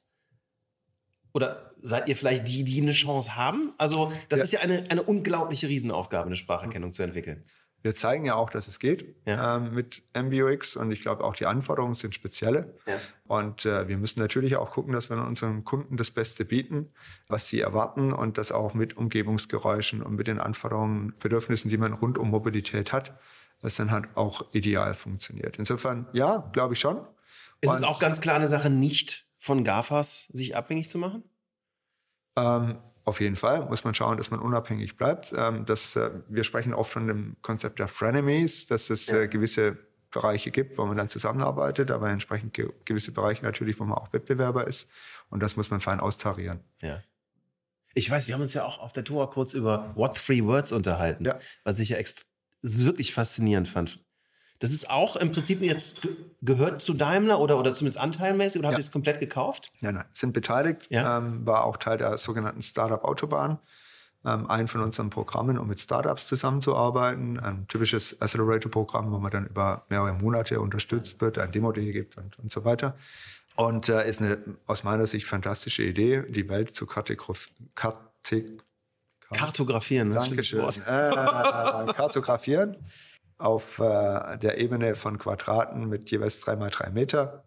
[1.33, 3.73] Oder seid ihr vielleicht die, die eine Chance haben?
[3.77, 4.45] Also, das Ja.
[4.45, 7.45] ist ja eine, eine unglaubliche Riesenaufgabe, eine Spracherkennung zu entwickeln.
[7.87, 9.55] Wir zeigen ja auch, dass es geht Ja.
[9.55, 12.75] ähm, mit MBUX und ich glaube auch die Anforderungen sind spezielle.
[12.85, 12.99] Ja.
[13.27, 16.89] Und äh, wir müssen natürlich auch gucken, dass wir unseren Kunden das Beste bieten,
[17.29, 21.93] was sie erwarten und das auch mit Umgebungsgeräuschen und mit den Anforderungen, Bedürfnissen, die man
[21.93, 23.17] rund um Mobilität hat,
[23.61, 25.57] was dann halt auch ideal funktioniert.
[25.57, 26.97] Insofern, ja, glaube ich schon.
[27.61, 31.23] Ist Und- es auch ganz klar eine Sache, nicht von GAFAs sich abhängig zu machen?
[32.35, 35.33] Ähm, auf jeden Fall muss man schauen, dass man unabhängig bleibt.
[35.35, 39.77] Ähm, das, äh, wir sprechen oft von dem Konzept der Frenemies, dass es äh, gewisse
[40.11, 44.11] Bereiche gibt, wo man dann zusammenarbeitet, aber entsprechend ge gewisse Bereiche natürlich, wo man auch
[44.11, 44.89] Wettbewerber ist.
[45.29, 46.59] Und das muss man fein austarieren.
[46.81, 47.01] Ja.
[47.93, 50.73] Ich weiß, wir haben uns ja auch auf der Tour kurz über What Three Words
[50.73, 51.39] unterhalten, Ja.
[51.63, 51.97] was ich ja
[52.61, 54.03] wirklich faszinierend fand.
[54.59, 58.67] Das ist auch im Prinzip jetzt ge gehört zu Daimler oder, oder zumindest anteilmäßig oder
[58.69, 58.79] habt Ja.
[58.79, 59.71] ihr es komplett gekauft?
[59.81, 61.17] Ja, nein, sind beteiligt, Ja.
[61.17, 63.59] ähm, war auch Teil der sogenannten Startup Autobahn.
[64.25, 67.39] Ähm, ein von unseren Programmen, um mit Startups zusammenzuarbeiten.
[67.39, 72.37] Ein typisches Accelerator-Programm, wo man dann über mehrere Monate unterstützt wird, ein Demo-Day gibt und,
[72.39, 72.95] und so weiter.
[73.55, 77.99] Und äh, ist eine aus meiner Sicht fantastische Idee, die Welt zu kategorif- kate
[79.31, 80.11] Kartografieren?
[80.11, 80.61] Dankeschön.
[80.61, 81.11] Äh,
[81.93, 82.77] kartografieren
[83.37, 87.43] auf äh, der Ebene von Quadraten mit jeweils drei mal drei Meter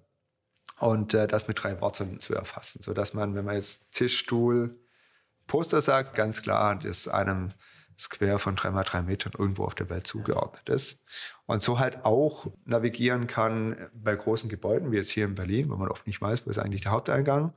[0.79, 4.79] und äh, das mit drei Worten zu erfassen, sodass man, wenn man jetzt Tisch, Stuhl,
[5.47, 7.53] Poster sagt, ganz klar, das einem
[7.99, 11.05] Square von drei mal drei Metern irgendwo auf der Welt zugeordnet ist.
[11.45, 15.77] Und so halt auch navigieren kann bei großen Gebäuden, wie jetzt hier in Berlin, wo
[15.77, 17.53] man oft nicht weiß, wo ist eigentlich der Haupteingang,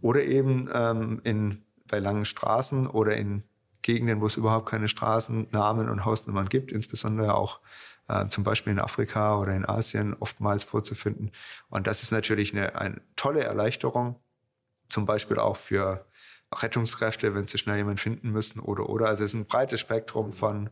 [0.00, 3.44] oder eben ähm, in, bei langen Straßen oder in
[3.82, 7.60] Gegenden, wo es überhaupt keine Straßennamen und Hausnummern gibt, insbesondere auch
[8.08, 11.32] äh, zum Beispiel in Afrika oder in Asien oftmals vorzufinden.
[11.68, 14.20] Und das ist natürlich eine, eine tolle Erleichterung,
[14.88, 16.06] zum Beispiel auch für
[16.52, 19.06] Rettungskräfte, wenn sie schnell jemanden finden müssen oder oder.
[19.06, 20.70] Also es ist ein breites Spektrum von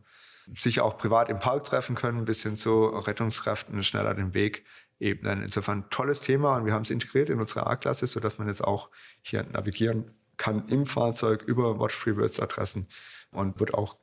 [0.55, 4.65] sich auch privat im Park treffen können, bis hin zu Rettungskräften schneller den Weg
[4.99, 5.41] ebnen.
[5.41, 8.89] Insofern tolles Thema und wir haben es integriert in unsere A-Klasse, sodass man jetzt auch
[9.21, 12.87] hier navigieren kann im Fahrzeug über Watch Free Words Adressen
[13.29, 13.97] und wird auch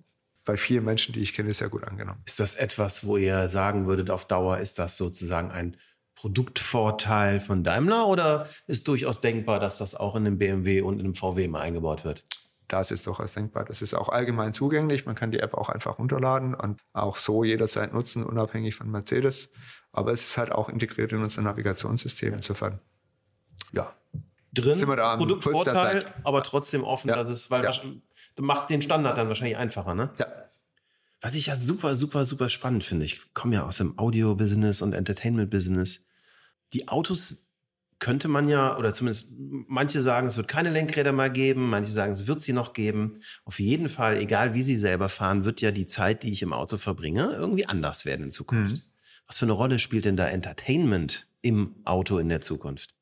[0.45, 2.23] bei vielen Menschen, die ich kenne, sehr gut angenommen.
[2.27, 5.77] Ist das etwas, wo ihr sagen würdet, auf Dauer ist das sozusagen ein
[6.15, 11.07] Produktvorteil von Daimler oder ist durchaus denkbar, dass das auch in einem BMW und in
[11.07, 12.25] einem VW mal eingebaut wird?
[12.69, 13.65] Das ist durchaus denkbar.
[13.65, 15.07] Das ist auch allgemein zugänglich.
[15.07, 19.51] Man kann die App auch einfach runterladen und auch so jederzeit nutzen, unabhängig von Mercedes.
[19.91, 22.35] Aber es ist halt auch integriert in unser Navigationssystem.
[22.35, 22.79] Insofern,
[23.73, 23.93] ja,
[24.53, 27.17] Drin, Produktvorteil, aber trotzdem offen, Ja.
[27.17, 27.73] dass es, weil Ja.
[28.41, 30.11] macht den Standard dann wahrscheinlich einfacher, ne?
[30.19, 30.27] ja.
[31.21, 34.93] Was ich ja super, super, super spannend finde, ich komme ja aus dem Audio-Business und
[34.93, 36.05] Entertainment-Business.
[36.73, 37.45] Die Autos
[37.99, 42.13] könnte man ja, oder zumindest manche sagen, es wird keine Lenkräder mehr geben, manche sagen,
[42.13, 43.21] es wird sie noch geben.
[43.45, 46.53] Auf jeden Fall, egal wie sie selber fahren, wird ja die Zeit, die ich im
[46.53, 48.77] Auto verbringe, irgendwie anders werden in Zukunft.
[48.77, 48.83] Mhm.
[49.27, 52.95] Was für eine Rolle spielt denn da Entertainment im Auto in der Zukunft?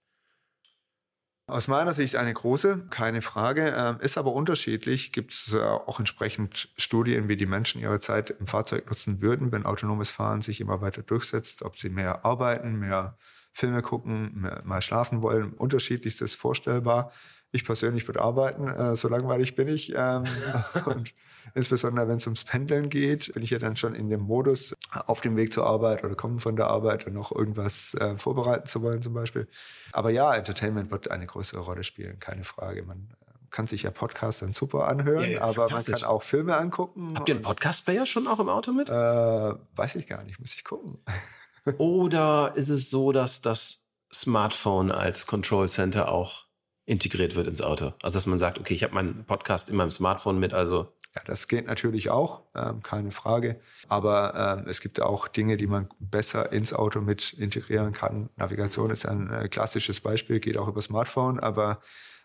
[1.48, 3.72] Aus meiner Sicht eine große, keine Frage.
[3.76, 5.12] Ähm, ist aber unterschiedlich.
[5.12, 9.52] Gibt es äh, auch entsprechend Studien, wie die Menschen ihre Zeit im Fahrzeug nutzen würden,
[9.52, 13.16] wenn autonomes Fahren sich immer weiter durchsetzt, ob sie mehr arbeiten, mehr
[13.56, 15.54] Filme gucken, mal schlafen wollen.
[15.54, 17.10] Unterschiedlichstes vorstellbar.
[17.52, 19.94] Ich persönlich würde arbeiten, äh, so langweilig bin ich.
[19.96, 20.24] Ähm,
[20.84, 21.14] und
[21.54, 24.74] insbesondere wenn es ums Pendeln geht, bin ich ja dann schon in dem Modus,
[25.06, 28.66] auf dem Weg zur Arbeit oder kommen von der Arbeit und noch irgendwas äh, vorbereiten
[28.66, 29.48] zu wollen zum Beispiel.
[29.92, 32.82] Aber ja, Entertainment wird eine größere Rolle spielen, keine Frage.
[32.82, 36.22] Man äh, kann sich ja Podcasts dann super anhören, Ja, ja, aber man kann auch
[36.22, 37.14] Filme angucken.
[37.14, 38.90] Habt ihr einen Podcast-Player schon auch im Auto mit?
[38.90, 40.98] Äh, weiß ich gar nicht, muss ich gucken.
[41.78, 46.44] Oder ist es so, dass das Smartphone als Control Center auch
[46.84, 47.92] integriert wird ins Auto?
[48.02, 51.22] Also dass man sagt, okay, ich habe meinen Podcast in meinem Smartphone mit, also Ja,
[51.24, 53.58] das geht natürlich auch, ähm, keine Frage.
[53.88, 58.28] Aber ähm, es gibt auch Dinge, die man besser ins Auto mit integrieren kann.
[58.36, 61.80] Navigation ist ein äh, klassisches Beispiel, geht auch über Smartphone, aber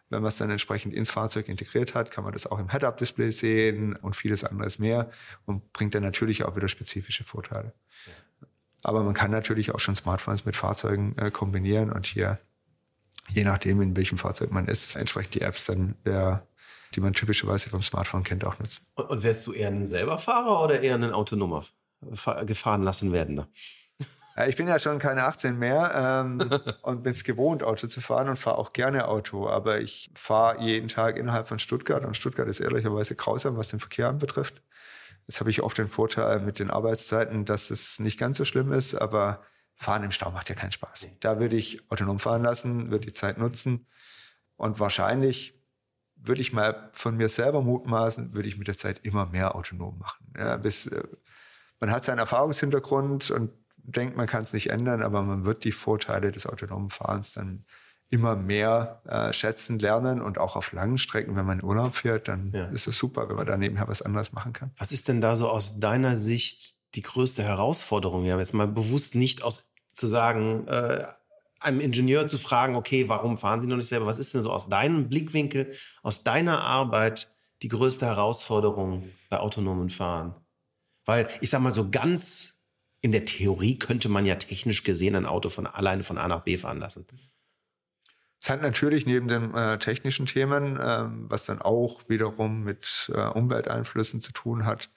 [0.10, 3.32] wenn man es dann entsprechend ins Fahrzeug integriert hat, kann man das auch im Head-Up-Display
[3.32, 5.10] sehen und vieles anderes mehr
[5.46, 7.74] und bringt dann natürlich auch wieder spezifische Vorteile.
[8.84, 12.40] Aber man kann natürlich auch schon Smartphones mit Fahrzeugen äh, kombinieren und hier,
[13.30, 16.48] je nachdem, in welchem Fahrzeug man ist, entsprechend die Apps dann der
[16.96, 18.86] die man typischerweise vom Smartphone kennt, auch nutzen.
[18.96, 21.66] und, und wärst du eher ein selber Fahrer oder eher ein autonomer
[22.46, 23.36] gefahren lassen werden.
[23.36, 23.48] Ne?
[24.48, 26.50] Ich bin ja schon keine 18 mehr ähm,
[26.84, 29.50] und bin es gewohnt, Auto zu fahren und fahre auch gerne Auto.
[29.50, 33.80] Aber ich fahre jeden Tag innerhalb von Stuttgart und Stuttgart ist ehrlicherweise grausam, was den
[33.80, 34.64] Verkehr anbetrifft.
[35.32, 38.74] Jetzt habe ich oft den Vorteil mit den Arbeitszeiten, dass es nicht ganz so schlimm
[38.74, 39.42] ist, aber
[39.76, 41.08] Fahren im Stau macht ja keinen Spaß.
[41.22, 43.88] Da würde ich autonom fahren lassen, würde die Zeit nutzen
[44.58, 45.58] und wahrscheinlich
[46.18, 49.98] würde ich mal von mir selber mutmaßen, würde ich mit der Zeit immer mehr autonom
[50.00, 50.34] machen.
[50.38, 51.02] Ja, bis, äh,
[51.80, 55.72] man hat seinen Erfahrungshintergrund und denkt, man kann es nicht ändern, aber man wird die
[55.72, 57.64] Vorteile des autonomen Fahrens dann
[58.12, 62.28] immer mehr äh, schätzen lernen und auch auf langen Strecken, wenn man in Urlaub fährt,
[62.28, 62.66] dann ja.
[62.66, 64.72] ist es super, wenn man da nebenher was anderes machen kann.
[64.78, 68.26] Was ist denn da so aus deiner Sicht die größte Herausforderung?
[68.26, 71.06] Wir haben jetzt mal bewusst nicht aus zu sagen, äh,
[71.62, 74.08] einem Ingenieur zu fragen, okay, warum fahren Sie noch nicht selber?
[74.08, 79.90] Was ist denn so aus deinem Blickwinkel, aus deiner Arbeit die größte Herausforderung bei autonomen
[79.90, 80.36] Fahren?
[81.06, 82.60] Weil ich sag mal so ganz
[83.02, 86.42] in der Theorie könnte man ja technisch gesehen ein Auto von alleine von A nach
[86.42, 87.06] B fahren lassen.
[88.42, 93.22] Es hat natürlich neben den äh, technischen Themen, äh, was dann auch wiederum mit äh,
[93.22, 94.90] Umwelteinflüssen zu tun hat,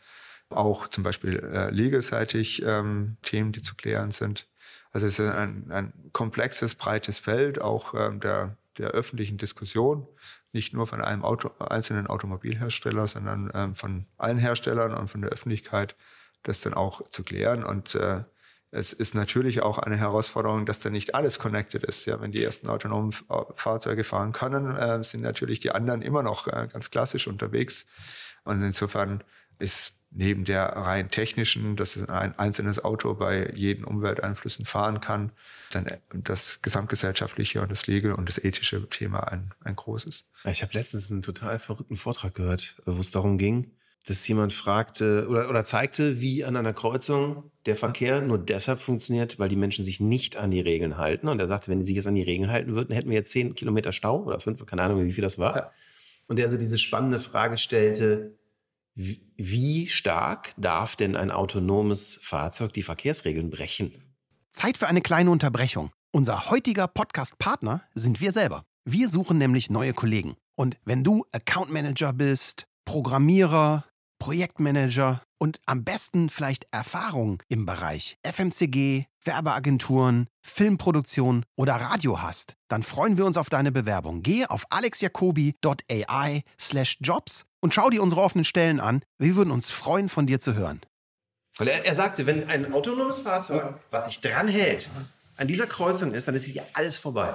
[0.48, 4.48] auch zum Beispiel äh, legelseitig ähm, Themen, die zu klären sind.
[4.92, 10.09] Also es ist ein, ein komplexes, breites Feld auch ähm, der, der öffentlichen Diskussion,
[10.52, 15.30] nicht nur von einem Auto, einzelnen Automobilhersteller, sondern ähm, von allen Herstellern und von der
[15.30, 15.96] Öffentlichkeit,
[16.44, 17.62] das dann auch zu klären.
[17.62, 18.24] Und äh,
[18.74, 22.06] es ist natürlich auch eine Herausforderung, dass da nicht alles connected ist.
[22.06, 23.12] Ja, wenn die ersten autonomen
[23.54, 27.87] Fahrzeuge fahren können, äh, sind natürlich die anderen immer noch äh, ganz klassisch unterwegs.
[28.42, 29.22] Und insofern
[29.60, 35.30] ist neben der rein technischen, dass ein einzelnes Auto bei jeden Umwelteinflüssen fahren kann,
[35.70, 40.24] dann das gesamtgesellschaftliche und das legal und das ethische Thema ein, ein großes.
[40.44, 43.72] Ich habe letztens einen total verrückten Vortrag gehört, wo es darum ging,
[44.06, 49.38] dass jemand fragte oder, oder zeigte, wie an einer Kreuzung der Verkehr nur deshalb funktioniert,
[49.38, 51.28] weil die Menschen sich nicht an die Regeln halten.
[51.28, 53.32] Und er sagte, wenn die sich jetzt an die Regeln halten würden, hätten wir jetzt
[53.32, 55.56] zehn Kilometer Stau oder fünf, keine Ahnung, wie viel das war.
[55.56, 55.72] Ja.
[56.26, 58.38] Und er so diese spannende Frage stellte,
[58.94, 63.92] wie stark darf denn ein autonomes Fahrzeug die Verkehrsregeln brechen?
[64.50, 65.90] Zeit für eine kleine Unterbrechung.
[66.12, 68.64] Unser heutiger Podcast-Partner sind wir selber.
[68.84, 70.36] Wir suchen nämlich neue Kollegen.
[70.54, 73.84] Und wenn du Account Manager bist, Programmierer,
[74.24, 82.82] Projektmanager und am besten vielleicht Erfahrung im Bereich FMCG, Werbeagenturen, Filmproduktion oder Radio hast, dann
[82.82, 84.22] freuen wir uns auf deine Bewerbung.
[84.22, 89.02] Gehe auf alexjacobi.ai/jobs und schau dir unsere offenen Stellen an.
[89.18, 90.80] Wir würden uns freuen, von dir zu hören.
[91.58, 94.88] Und er, er sagte, wenn ein autonomes Fahrzeug, was sich dran hält,
[95.37, 97.34] an dieser Kreuzung ist, dann ist hier alles vorbei.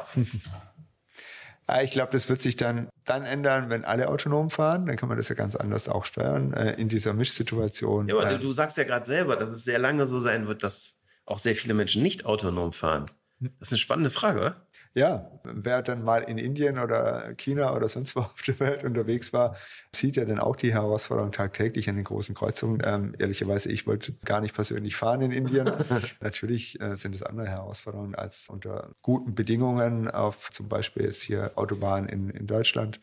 [1.71, 4.88] Ah, ich glaube, das wird sich dann, dann ändern, wenn alle autonom fahren.
[4.88, 8.08] Dann kann man das ja ganz anders auch steuern äh, in dieser Mischsituation.
[8.08, 10.63] Ja, aber du, du sagst ja gerade selber, dass es sehr lange so sein wird,
[10.63, 13.05] dass auch sehr viele Menschen nicht autonom fahren.
[13.39, 14.67] Das ist eine spannende Frage, oder?
[14.93, 19.32] Ja, wer dann mal in Indien oder China oder sonst wo auf der Welt unterwegs
[19.32, 19.56] war,
[19.95, 22.82] sieht ja dann auch die Herausforderung tagtäglich an den großen Kreuzungen.
[22.84, 25.71] Ähm, ehrlicherweise, ich wollte gar nicht persönlich fahren in Indien.
[26.19, 31.52] Natürlich äh, sind es andere Herausforderungen als unter guten Bedingungen auf zum Beispiel jetzt hier
[31.56, 32.99] Autobahn in, in Deutschland.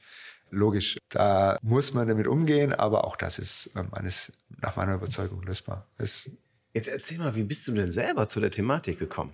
[0.50, 5.42] Logisch, da muss man damit umgehen, aber auch das ist ähm, eines, nach meiner Überzeugung
[5.42, 5.86] lösbar.
[5.98, 6.28] Es
[6.76, 9.32] Jetzt erzähl mal, wie bist du denn selber zu der Thematik gekommen?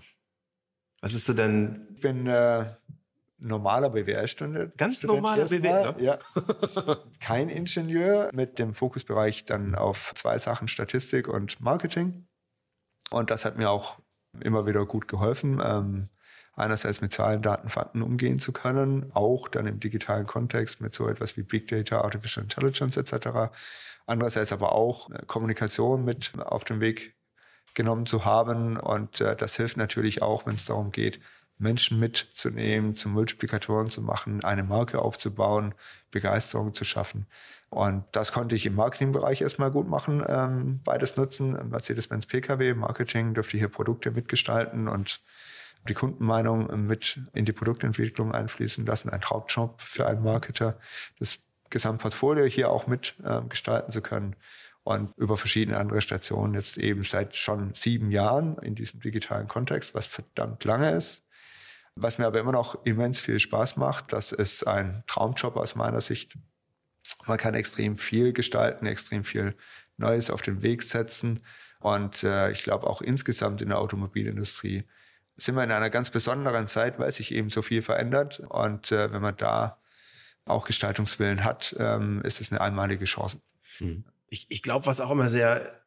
[1.02, 1.88] Was ist so denn?
[1.94, 2.64] Ich bin äh,
[3.38, 4.78] normaler BWL-Student.
[4.78, 5.96] Ganz normaler BWL?
[5.98, 6.18] Ja.
[7.20, 12.26] Kein Ingenieur mit dem Fokusbereich dann auf zwei Sachen, Statistik und Marketing.
[13.10, 13.98] Und das hat mir auch
[14.40, 15.60] immer wieder gut geholfen.
[15.62, 16.08] Ähm,
[16.54, 21.08] einerseits mit Zahlen, Daten, Fakten umgehen zu können, auch dann im digitalen Kontext mit so
[21.08, 23.52] etwas wie Big Data, Artificial Intelligence etc.
[24.06, 27.16] Andererseits aber auch äh, Kommunikation mit auf den Weg
[27.74, 28.76] genommen zu haben.
[28.76, 31.20] Und äh, das hilft natürlich auch, wenn es darum geht,
[31.58, 35.74] Menschen mitzunehmen, zu Multiplikatoren zu machen, eine Marke aufzubauen,
[36.10, 37.26] Begeisterung zu schaffen.
[37.70, 41.52] Und das konnte ich im Marketingbereich erstmal gut machen, ähm, beides nutzen.
[41.70, 45.20] Mercedes-Benz Pkw, Marketing dürfte hier Produkte mitgestalten und
[45.88, 49.08] die Kundenmeinung mit in die Produktentwicklung einfließen lassen.
[49.08, 50.78] Ein Traumjob für einen Marketer,
[51.18, 51.38] das
[51.70, 54.36] Gesamtportfolio hier auch mitgestalten äh, zu können
[54.84, 59.94] und über verschiedene andere Stationen jetzt eben seit schon sieben Jahren in diesem digitalen Kontext,
[59.94, 61.22] was verdammt lange ist.
[61.94, 66.00] Was mir aber immer noch immens viel Spaß macht, das ist ein Traumjob aus meiner
[66.00, 66.36] Sicht.
[67.26, 69.54] Man kann extrem viel gestalten, extrem viel
[69.98, 71.42] Neues auf den Weg setzen.
[71.80, 74.84] Und äh, ich glaube auch insgesamt in der Automobilindustrie
[75.36, 78.40] sind wir in einer ganz besonderen Zeit, weil sich eben so viel verändert.
[78.48, 79.78] Und äh, wenn man da
[80.44, 83.40] auch Gestaltungswillen hat, ähm, ist es eine einmalige Chance.
[83.78, 85.84] Hm ich, ich glaube, was auch immer sehr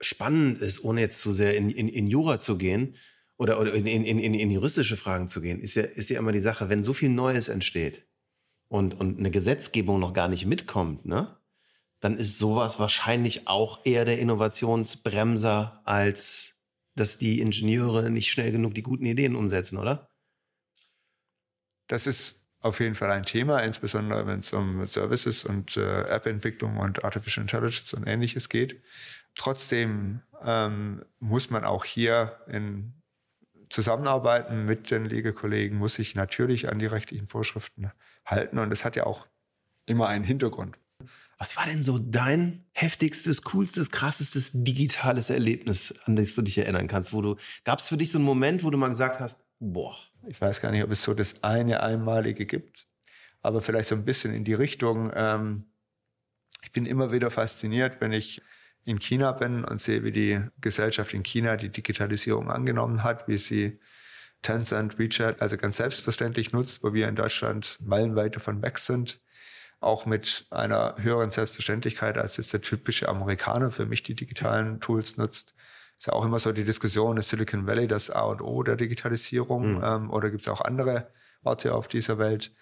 [0.00, 2.96] spannend ist, ohne jetzt zu sehr in, in, in Jura zu gehen
[3.38, 6.32] oder, oder in, in, in, in juristische Fragen zu gehen, ist ja, ist ja immer
[6.32, 8.06] die Sache, wenn so viel Neues entsteht
[8.68, 11.40] und, und eine Gesetzgebung noch gar nicht mitkommt, ne?
[12.00, 16.62] dann ist sowas wahrscheinlich auch eher der Innovationsbremser, als
[16.96, 20.10] dass die Ingenieure nicht schnell genug die guten Ideen umsetzen, oder?
[21.86, 26.78] Das ist auf jeden Fall ein Thema, insbesondere wenn es um Services und äh, App-Entwicklung
[26.78, 28.82] und Artificial Intelligence und ähnliches geht.
[29.36, 32.94] Trotzdem ähm, muss man auch hier in
[33.70, 37.92] Zusammenarbeiten mit den Ligekollegen, muss sich natürlich an die rechtlichen Vorschriften
[38.24, 38.58] halten.
[38.58, 39.26] Und es hat ja auch
[39.86, 40.76] immer einen Hintergrund.
[41.38, 46.88] Was war denn so dein heftigstes, coolstes, krassestes digitales Erlebnis, an das du dich erinnern
[46.88, 47.12] kannst?
[47.12, 49.96] Wo du, gab es für dich so einen Moment, wo du mal gesagt hast, boah.
[50.26, 52.86] Ich weiß gar nicht, ob es so das eine einmalige gibt,
[53.40, 55.10] aber vielleicht so ein bisschen in die Richtung.
[55.14, 55.66] Ähm,
[56.62, 58.42] ich bin immer wieder fasziniert, wenn ich
[58.84, 63.38] in China bin und sehe, wie die Gesellschaft in China die Digitalisierung angenommen hat, wie
[63.38, 63.80] sie
[64.42, 69.20] Tencent, WeChat also ganz selbstverständlich nutzt, wo wir in Deutschland meilenweit davon weg sind
[69.80, 75.16] auch mit einer höheren Selbstverständlichkeit, als jetzt der typische Amerikaner für mich die digitalen Tools
[75.16, 75.54] nutzt.
[75.98, 78.76] Ist ja auch immer so die Diskussion, ist Silicon Valley das A und O der
[78.76, 79.84] Digitalisierung mhm.
[79.84, 81.10] ähm, oder gibt es auch andere
[81.42, 82.54] Orte auf dieser Welt?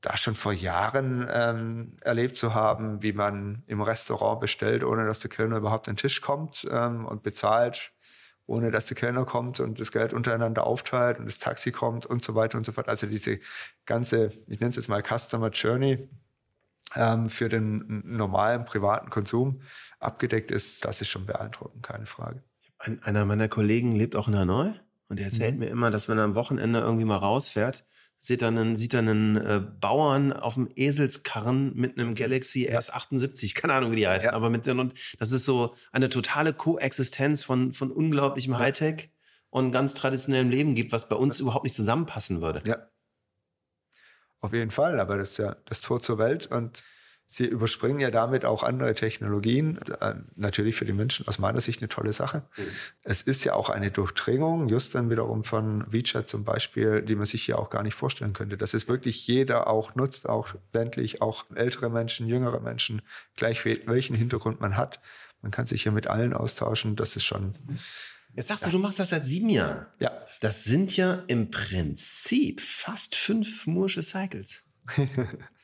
[0.00, 5.18] Da schon vor Jahren ähm, erlebt zu haben, wie man im Restaurant bestellt, ohne dass
[5.18, 7.92] der Kellner überhaupt an den Tisch kommt ähm, und bezahlt,
[8.46, 12.22] ohne dass der Kellner kommt und das Geld untereinander aufteilt und das Taxi kommt und
[12.22, 12.88] so weiter und so fort.
[12.88, 13.40] Also diese
[13.86, 16.08] ganze, ich nenne es jetzt mal Customer Journey,
[16.94, 19.60] ähm, für den normalen privaten Konsum
[19.98, 22.42] abgedeckt ist, das ist schon beeindruckend, keine Frage.
[22.78, 24.72] Ein, einer meiner Kollegen lebt auch in Hanoi
[25.08, 25.60] und er erzählt mhm.
[25.60, 27.84] mir immer, dass wenn er am Wochenende irgendwie mal rausfährt,
[28.20, 33.54] sieht er einen, sieht er einen äh, Bauern auf dem Eselskarren mit einem Galaxy S78,
[33.54, 34.32] keine Ahnung, wie die heißen, ja.
[34.32, 39.10] aber mit und das ist so eine totale Koexistenz von, von unglaublichem Hightech
[39.50, 42.62] und ganz traditionellem Leben gibt, was bei uns überhaupt nicht zusammenpassen würde.
[42.68, 42.88] Ja,
[44.40, 46.84] auf jeden Fall, aber das ist ja das Tor zur Welt und
[47.30, 49.78] sie überspringen ja damit auch andere Technologien.
[50.00, 52.42] Äh, natürlich für die Menschen aus meiner Sicht eine tolle Sache.
[52.56, 52.62] Mhm.
[53.02, 57.26] Es ist ja auch eine Durchdringung, just dann wiederum von WeChat zum Beispiel, die man
[57.26, 58.56] sich hier auch gar nicht vorstellen könnte.
[58.56, 63.02] Dass es wirklich jeder auch nutzt, auch ländlich, auch ältere Menschen, jüngere Menschen,
[63.36, 64.98] gleich welchen Hintergrund man hat.
[65.42, 66.96] Man kann sich hier mit allen austauschen.
[66.96, 67.54] Das ist schon
[68.34, 68.70] Jetzt sagst ja.
[68.70, 69.86] du, du machst das seit sieben Jahren.
[70.00, 70.12] Ja.
[70.40, 74.62] Das sind ja im Prinzip fast fünf Mursche Cycles.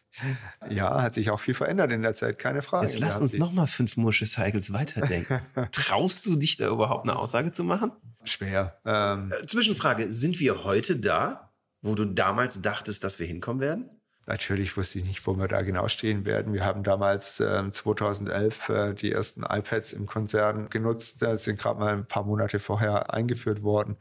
[0.68, 2.86] ja, hat sich auch viel verändert in der Zeit, keine Frage.
[2.86, 5.40] Jetzt lass uns nochmal fünf Mursche Cycles weiterdenken.
[5.72, 7.92] Traust du dich da überhaupt eine Aussage zu machen?
[8.24, 8.80] Schwer.
[8.84, 13.90] Ähm, äh, Zwischenfrage, sind wir heute da, wo du damals dachtest, dass wir hinkommen werden?
[14.26, 16.54] Natürlich wusste ich nicht, wo wir da genau stehen werden.
[16.54, 21.20] Wir haben damals äh, 2011 äh, die ersten iPads im Konzern genutzt.
[21.20, 23.96] Da sind gerade mal ein paar Monate vorher eingeführt worden.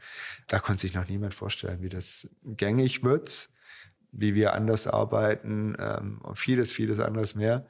[0.48, 3.50] Da konnte sich noch niemand vorstellen, wie das gängig wird,
[4.16, 7.66] wie wir anders arbeiten ähm, und vieles, vieles anderes mehr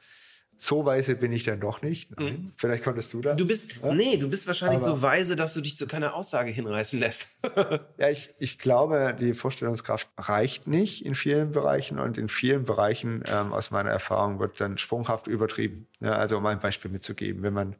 [0.56, 2.18] so weise bin ich dann doch nicht.
[2.18, 2.52] Mhm.
[2.56, 3.36] Vielleicht konntest du das.
[3.36, 3.94] Du bist, ja?
[3.94, 7.38] nee, du bist wahrscheinlich Aber, so weise, dass du dich zu keiner Aussage hinreißen lässt.
[7.98, 13.22] ja, ich, ich glaube, die Vorstellungskraft reicht nicht in vielen Bereichen und in vielen Bereichen
[13.26, 15.88] ähm, aus meiner Erfahrung wird dann sprunghaft übertrieben.
[16.00, 17.76] Ja, also um ein Beispiel mitzugeben, wenn man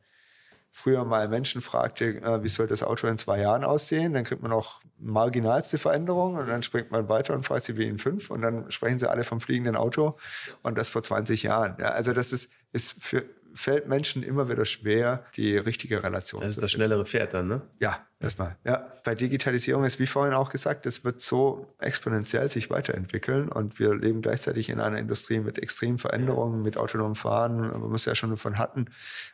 [0.76, 4.42] früher mal Menschen fragte, äh, wie soll das Auto in zwei Jahren aussehen, dann kriegt
[4.42, 8.28] man auch marginalste Veränderungen und dann springt man weiter und fragt sie wie in fünf
[8.28, 10.16] und dann sprechen sie alle vom fliegenden Auto
[10.62, 11.76] und das vor 20 Jahren.
[11.78, 13.24] Ja, also das ist, ist für,
[13.54, 17.48] fällt Menschen immer wieder schwer, die richtige Relation zu Das ist das schnellere Pferd dann,
[17.48, 17.62] ne?
[17.80, 18.56] Ja, erstmal.
[18.64, 18.92] Ja.
[19.04, 23.94] Bei Digitalisierung ist, wie vorhin auch gesagt, es wird so exponentiell sich weiterentwickeln und wir
[23.94, 28.30] leben gleichzeitig in einer Industrie mit extremen Veränderungen, mit autonomem Fahren, man muss ja schon
[28.30, 28.86] davon hatten,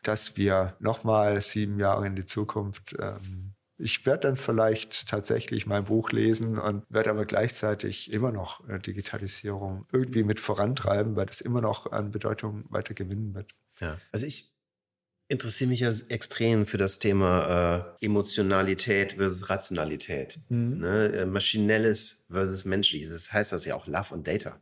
[0.02, 5.84] dass wir nochmal sieben Jahre in die Zukunft ähm, ich werde dann vielleicht tatsächlich mein
[5.84, 11.40] Buch lesen und werde aber gleichzeitig immer noch äh, Digitalisierung irgendwie mit vorantreiben, weil das
[11.40, 13.54] immer noch an Bedeutung weiter gewinnen wird.
[13.80, 14.50] Ja, also ich
[15.28, 20.40] interessiere mich ja extrem für das Thema äh, Emotionalität versus Rationalität.
[20.48, 20.78] Mhm.
[20.80, 21.12] Ne?
[21.12, 23.10] Äh, maschinelles versus menschliches.
[23.10, 24.60] Das heißt das ja auch Love und Data.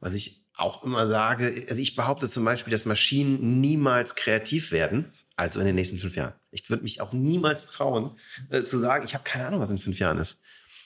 [0.00, 5.12] Was ich auch immer sage, also ich behaupte zum Beispiel, dass Maschinen niemals kreativ werden,
[5.36, 6.32] also in den nächsten fünf Jahren.
[6.50, 8.18] Ich würde mich auch niemals trauen,
[8.50, 10.40] äh, zu sagen, ich habe keine Ahnung, was in fünf Jahren ist.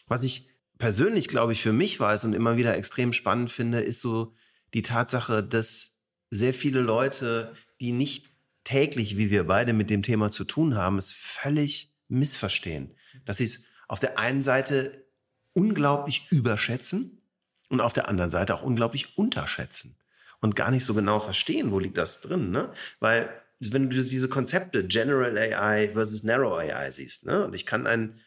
[0.09, 0.49] Was ich
[0.79, 4.35] persönlich, glaube ich, für mich weiß und immer wieder extrem spannend finde, ist so
[4.75, 6.01] die Tatsache, dass
[6.33, 8.31] sehr viele Leute, die nicht
[8.65, 12.95] täglich, wie wir beide mit dem Thema zu tun haben, es völlig missverstehen.
[13.27, 15.05] Dass sie es auf der einen Seite
[15.53, 17.21] unglaublich überschätzen
[17.69, 19.97] und auf der anderen Seite auch unglaublich unterschätzen
[20.41, 22.51] und gar nicht so genau verstehen, wo liegt das drin.
[22.51, 22.73] Ne?
[22.99, 23.29] Weil
[23.61, 27.45] wenn du diese Konzepte General AI versus Narrow AI siehst, ne?
[27.45, 28.21] und ich kann ein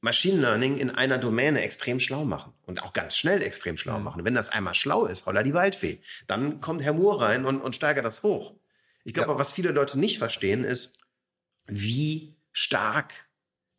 [0.00, 4.04] Machine Learning in einer Domäne extrem schlau machen und auch ganz schnell extrem schlau mhm.
[4.04, 4.24] machen.
[4.24, 7.74] wenn das einmal schlau ist, holla die Waldfee, dann kommt Herr Moore rein und, und
[7.74, 8.54] steigert das hoch.
[9.04, 9.38] Ich glaube, ja.
[9.38, 10.98] was viele Leute nicht verstehen, ist,
[11.66, 13.26] wie stark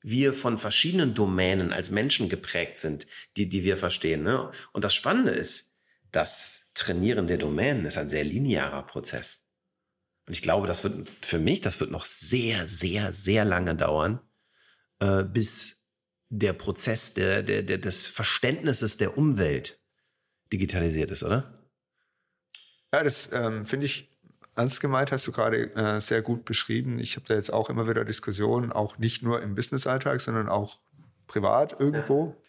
[0.02, 4.24] wir von verschiedenen Domänen als Menschen geprägt sind, die, die wir verstehen.
[4.24, 4.52] Ne?
[4.72, 5.74] Und das Spannende ist,
[6.12, 9.44] das Trainieren der Domänen ist ein sehr linearer Prozess.
[10.28, 14.20] Und ich glaube, das wird für mich, das wird noch sehr, sehr, sehr lange dauern,
[15.00, 15.77] äh, bis
[16.30, 19.80] der Prozess der, der, der, des Verständnisses der Umwelt
[20.52, 21.70] digitalisiert ist, oder?
[22.94, 24.18] Ja, das ähm, finde ich
[24.56, 27.00] ernst gemeint, hast du gerade äh, sehr gut beschrieben.
[27.00, 30.78] Ich habe da jetzt auch immer wieder Diskussionen, auch nicht nur im Business-Alltag, sondern auch
[31.28, 32.42] privat irgendwo,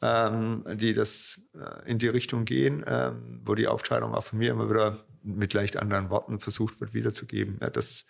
[0.00, 0.28] ja.
[0.28, 4.52] ähm, die das äh, in die Richtung gehen, ähm, wo die Aufteilung auch von mir
[4.52, 7.58] immer wieder mit leicht anderen Worten versucht wird wiederzugeben.
[7.60, 8.06] Ja, das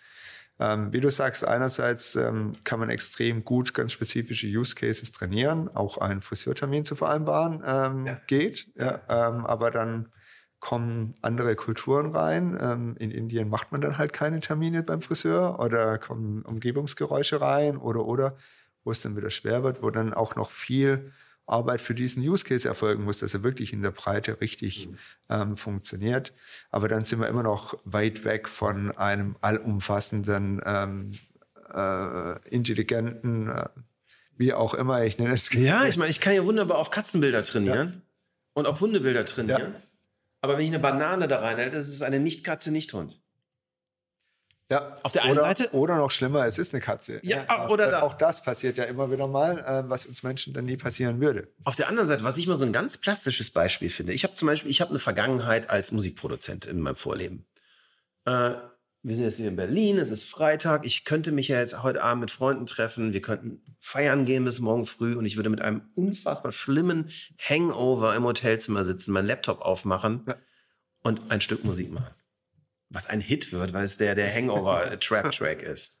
[0.59, 5.69] ähm, wie du sagst, einerseits ähm, kann man extrem gut ganz spezifische Use Cases trainieren,
[5.73, 8.21] auch einen Friseurtermin zu vereinbaren ähm, ja.
[8.27, 10.09] geht, ja, ähm, aber dann
[10.59, 12.57] kommen andere Kulturen rein.
[12.59, 17.77] Ähm, in Indien macht man dann halt keine Termine beim Friseur oder kommen Umgebungsgeräusche rein
[17.77, 18.35] oder oder,
[18.83, 21.13] wo es dann wieder schwer wird, wo dann auch noch viel
[21.49, 24.97] Arbeit für diesen Use Case erfolgen muss, dass er wirklich in der Breite richtig mhm.
[25.29, 26.33] ähm, funktioniert.
[26.69, 31.11] Aber dann sind wir immer noch weit weg von einem allumfassenden, ähm,
[31.73, 33.69] äh, intelligenten, äh,
[34.37, 35.51] wie auch immer ich nenne es.
[35.53, 38.01] Ja, ich meine, ich kann ja wunderbar auf Katzenbilder trainieren ja.
[38.53, 39.73] und auf Hundebilder trainieren.
[39.73, 39.81] Ja.
[40.41, 43.18] Aber wenn ich eine Banane da reinhalte, das ist eine Nicht-Katze, Nicht-Hund.
[44.69, 44.97] Ja.
[45.01, 45.73] Auf der einen oder, Seite.
[45.73, 47.19] Oder noch schlimmer, es ist eine Katze.
[47.23, 48.03] Ja, ja oder auch, das.
[48.03, 51.47] Auch das passiert ja immer wieder mal, äh, was uns Menschen dann nie passieren würde.
[51.63, 54.13] Auf der anderen Seite, was ich mal so ein ganz plastisches Beispiel finde.
[54.13, 57.47] Ich habe zum Beispiel, ich habe eine Vergangenheit als Musikproduzent in meinem Vorleben.
[58.25, 58.51] Äh,
[59.01, 60.85] wir sind jetzt hier in Berlin, es ist Freitag.
[60.85, 63.11] Ich könnte mich ja jetzt heute Abend mit Freunden treffen.
[63.11, 67.09] Wir könnten feiern gehen bis morgen früh und ich würde mit einem unfassbar schlimmen
[67.39, 70.35] Hangover im Hotelzimmer sitzen, meinen Laptop aufmachen ja.
[71.01, 72.18] und ein Stück Musik machen
[72.89, 75.97] was ein Hit wird, weil es der, der Hangover-Trap-Track ist.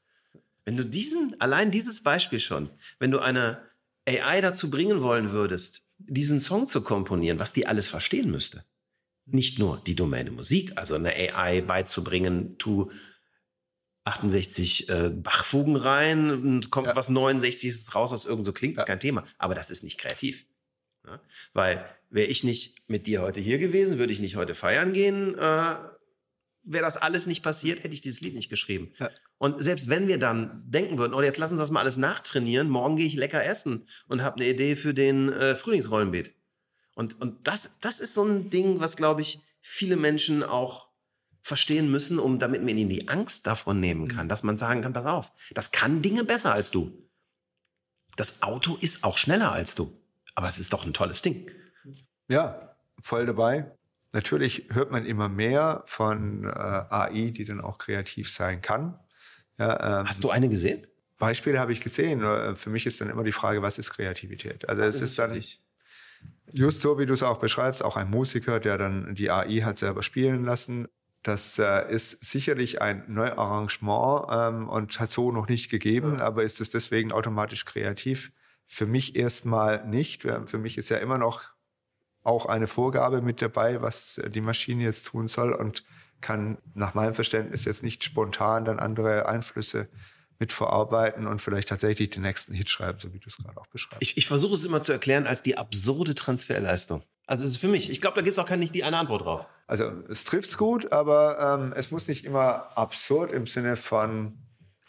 [0.65, 2.69] Wenn du diesen, allein dieses Beispiel schon,
[2.99, 3.61] wenn du eine
[4.07, 8.63] AI dazu bringen wollen würdest, diesen Song zu komponieren, was die alles verstehen müsste.
[9.25, 12.91] Nicht nur die Domäne Musik, also eine AI beizubringen, tu
[14.05, 16.95] 68 äh, Bachfugen rein und kommt ja.
[16.95, 18.85] was 69 raus, was irgend so klingt, ja.
[18.85, 19.25] kein Thema.
[19.37, 20.45] Aber das ist nicht kreativ.
[21.05, 21.21] Ja?
[21.53, 25.37] Weil wäre ich nicht mit dir heute hier gewesen, würde ich nicht heute feiern gehen,
[25.37, 25.75] äh,
[26.63, 28.91] wäre das alles nicht passiert, hätte ich dieses Lied nicht geschrieben.
[28.99, 29.09] Ja.
[29.37, 32.69] Und selbst wenn wir dann denken würden, oh, jetzt lassen uns das mal alles nachtrainieren,
[32.69, 36.33] morgen gehe ich lecker essen und habe eine Idee für den äh, Frühlingsrollenbeet.
[36.95, 40.89] Und, und das, das ist so ein Ding, was, glaube ich, viele Menschen auch
[41.41, 44.29] verstehen müssen, um damit man ihnen die Angst davon nehmen kann, mhm.
[44.29, 46.91] dass man sagen kann, pass auf, das kann Dinge besser als du.
[48.15, 49.97] Das Auto ist auch schneller als du.
[50.35, 51.49] Aber es ist doch ein tolles Ding.
[52.27, 53.71] Ja, voll dabei.
[54.11, 58.99] Natürlich hört man immer mehr von äh, AI, die dann auch kreativ sein kann.
[59.57, 60.87] Ja, ähm, Hast du eine gesehen?
[61.19, 62.21] Beispiele habe ich gesehen.
[62.55, 64.67] Für mich ist dann immer die Frage, was ist Kreativität?
[64.69, 65.37] Also es ist, ist dann
[66.53, 69.77] just so, wie du es auch beschreibst, auch ein Musiker, der dann die AI hat
[69.77, 70.87] selber spielen lassen.
[71.21, 76.25] Das äh, ist sicherlich ein Neuarrangement ähm, und hat so noch nicht gegeben, ja.
[76.25, 78.31] aber ist es deswegen automatisch kreativ?
[78.65, 80.23] Für mich erstmal nicht.
[80.23, 81.53] Für mich ist ja immer noch
[82.29, 85.83] auch eine Vorgabe mit dabei, was die Maschine jetzt tun soll und
[86.21, 89.87] kann nach meinem Verständnis jetzt nicht spontan dann andere Einflüsse
[90.37, 93.67] mit verarbeiten und vielleicht tatsächlich den nächsten Hit schreiben, so wie du es gerade auch
[93.67, 94.01] beschreibst.
[94.01, 97.03] Ich, ich versuche es immer zu erklären als die absurde Transferleistung.
[97.25, 97.89] Also es ist für mich.
[97.89, 99.47] Ich glaube, da gibt es auch keine, nicht die eine Antwort drauf.
[99.65, 104.37] Also es trifft's gut, aber ähm, es muss nicht immer absurd im Sinne von,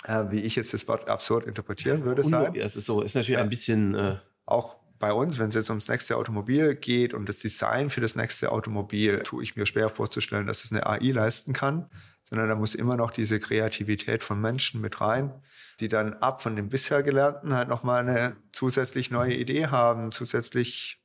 [0.05, 2.55] äh, wie ich jetzt das Wort absurd interpretieren würde, sein.
[2.55, 3.43] Es ist so, ist natürlich ja.
[3.43, 3.95] ein bisschen.
[3.95, 4.17] Äh
[4.51, 8.15] auch bei uns, wenn es jetzt ums nächste Automobil geht und das Design für das
[8.15, 11.89] nächste Automobil, tue ich mir schwer vorzustellen, dass es eine AI leisten kann,
[12.29, 15.33] sondern da muss immer noch diese Kreativität von Menschen mit rein,
[15.81, 20.99] die dann ab von dem bisher Gelernten halt nochmal eine zusätzlich neue Idee haben, zusätzliche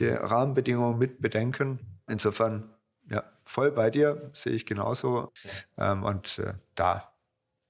[0.00, 1.78] Rahmenbedingungen mit bedenken.
[2.08, 2.74] Insofern,
[3.10, 5.30] ja, voll bei dir, sehe ich genauso.
[5.76, 7.12] Ähm, und äh, da,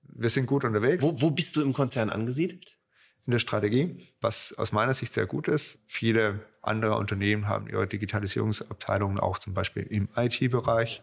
[0.02, 1.02] wir sind gut unterwegs.
[1.02, 2.75] Wo, wo bist du im Konzern angesiedelt?
[3.26, 5.78] In der Strategie, was aus meiner Sicht sehr gut ist.
[5.86, 11.02] Viele andere Unternehmen haben ihre Digitalisierungsabteilungen auch zum Beispiel im IT-Bereich.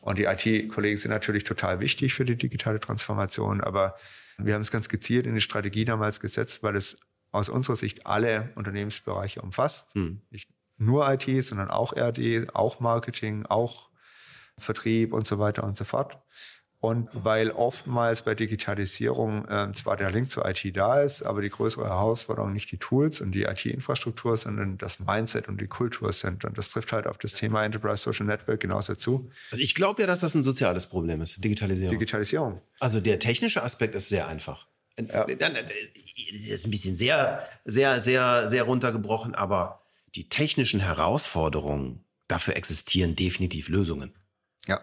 [0.00, 3.60] Und die IT-Kollegen sind natürlich total wichtig für die digitale Transformation.
[3.60, 3.96] Aber
[4.38, 6.98] wir haben es ganz gezielt in die Strategie damals gesetzt, weil es
[7.30, 9.94] aus unserer Sicht alle Unternehmensbereiche umfasst.
[9.94, 10.22] Hm.
[10.30, 10.48] Nicht
[10.78, 13.90] nur IT, sondern auch RD, auch Marketing, auch
[14.58, 16.18] Vertrieb und so weiter und so fort.
[16.82, 21.48] Und weil oftmals bei Digitalisierung äh, zwar der Link zur IT da ist, aber die
[21.48, 26.44] größere Herausforderung nicht die Tools und die IT-Infrastruktur, sondern das Mindset und die Kultur sind.
[26.44, 29.30] Und das trifft halt auf das Thema Enterprise Social Network genauso zu.
[29.52, 31.96] Also ich glaube ja, dass das ein soziales Problem ist, Digitalisierung.
[31.96, 32.60] Digitalisierung.
[32.80, 34.66] Also der technische Aspekt ist sehr einfach.
[34.98, 35.24] Ja.
[35.24, 35.36] Das
[36.32, 39.82] ist ein bisschen sehr, sehr, sehr, sehr runtergebrochen, aber
[40.16, 44.12] die technischen Herausforderungen, dafür existieren definitiv Lösungen.
[44.66, 44.80] Ja.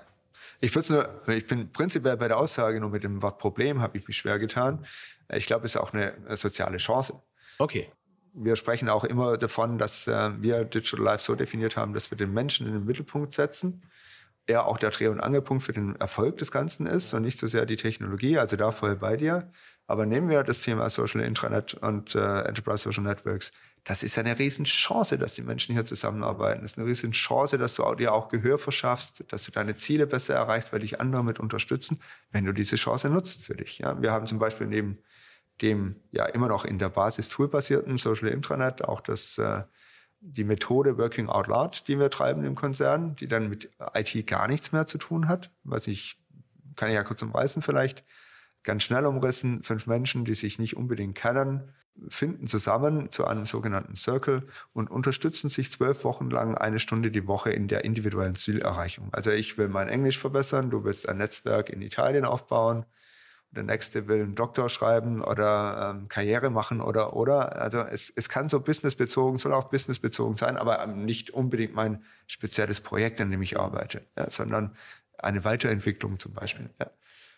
[0.61, 4.07] Ich nur, ich bin prinzipiell bei der Aussage nur mit dem Wort Problem habe ich
[4.07, 4.85] mich schwer getan.
[5.33, 7.21] Ich glaube, es ist auch eine soziale Chance.
[7.59, 7.89] Okay.
[8.33, 12.17] Wir sprechen auch immer davon, dass äh, wir Digital Life so definiert haben, dass wir
[12.17, 13.83] den Menschen in den Mittelpunkt setzen.
[14.45, 17.47] Er auch der Dreh- und Angelpunkt für den Erfolg des Ganzen ist und nicht so
[17.47, 18.37] sehr die Technologie.
[18.37, 19.51] Also da voll bei dir.
[19.87, 23.51] Aber nehmen wir das Thema Social Intranet und äh, Enterprise Social Networks.
[23.83, 26.61] Das ist eine Riesenchance, dass die Menschen hier zusammenarbeiten.
[26.61, 30.35] Das ist eine Riesenchance, dass du dir auch Gehör verschaffst, dass du deine Ziele besser
[30.35, 31.99] erreichst, weil dich andere mit unterstützen,
[32.31, 33.79] wenn du diese Chance nutzt für dich.
[33.79, 34.99] Ja, wir haben zum Beispiel neben
[35.61, 39.63] dem ja immer noch in der Basis toolbasierten Social Intranet auch das äh,
[40.21, 44.47] die Methode Working Out Loud, die wir treiben im Konzern, die dann mit IT gar
[44.47, 46.17] nichts mehr zu tun hat, was ich
[46.75, 48.03] kann ich ja kurz umreißen vielleicht
[48.63, 49.63] ganz schnell umrissen.
[49.63, 51.73] Fünf Menschen, die sich nicht unbedingt kennen,
[52.07, 57.27] finden zusammen zu einem sogenannten Circle und unterstützen sich zwölf Wochen lang eine Stunde die
[57.27, 59.09] Woche in der individuellen Zielerreichung.
[59.11, 62.85] Also ich will mein Englisch verbessern, du willst ein Netzwerk in Italien aufbauen,
[63.51, 67.59] der nächste will einen Doktor schreiben oder ähm, Karriere machen oder oder.
[67.59, 72.81] Also es, es kann so businessbezogen, soll auch businessbezogen sein, aber nicht unbedingt mein spezielles
[72.81, 74.75] Projekt, an dem ich arbeite, ja, sondern
[75.17, 76.69] eine Weiterentwicklung zum Beispiel.
[76.79, 76.91] Ja.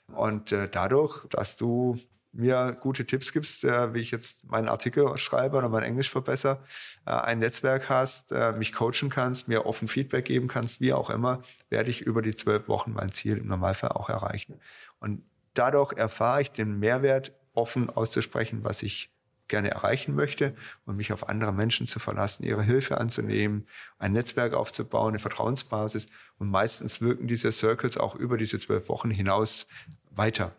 [0.08, 1.98] Und äh, dadurch, dass du
[2.34, 6.60] mir gute Tipps gibst, äh, wie ich jetzt meinen Artikel schreibe oder mein Englisch verbessere,
[7.06, 11.10] äh, ein Netzwerk hast, äh, mich coachen kannst, mir offen Feedback geben kannst, wie auch
[11.10, 14.60] immer, werde ich über die zwölf Wochen mein Ziel im Normalfall auch erreichen.
[15.00, 15.24] Und
[15.54, 19.11] dadurch erfahre ich den Mehrwert, offen auszusprechen, was ich
[19.52, 23.68] gerne erreichen möchte und mich auf andere Menschen zu verlassen, ihre Hilfe anzunehmen,
[24.00, 26.08] ein Netzwerk aufzubauen, eine Vertrauensbasis.
[26.40, 29.68] Und meistens wirken diese Circles auch über diese zwölf Wochen hinaus
[30.10, 30.56] weiter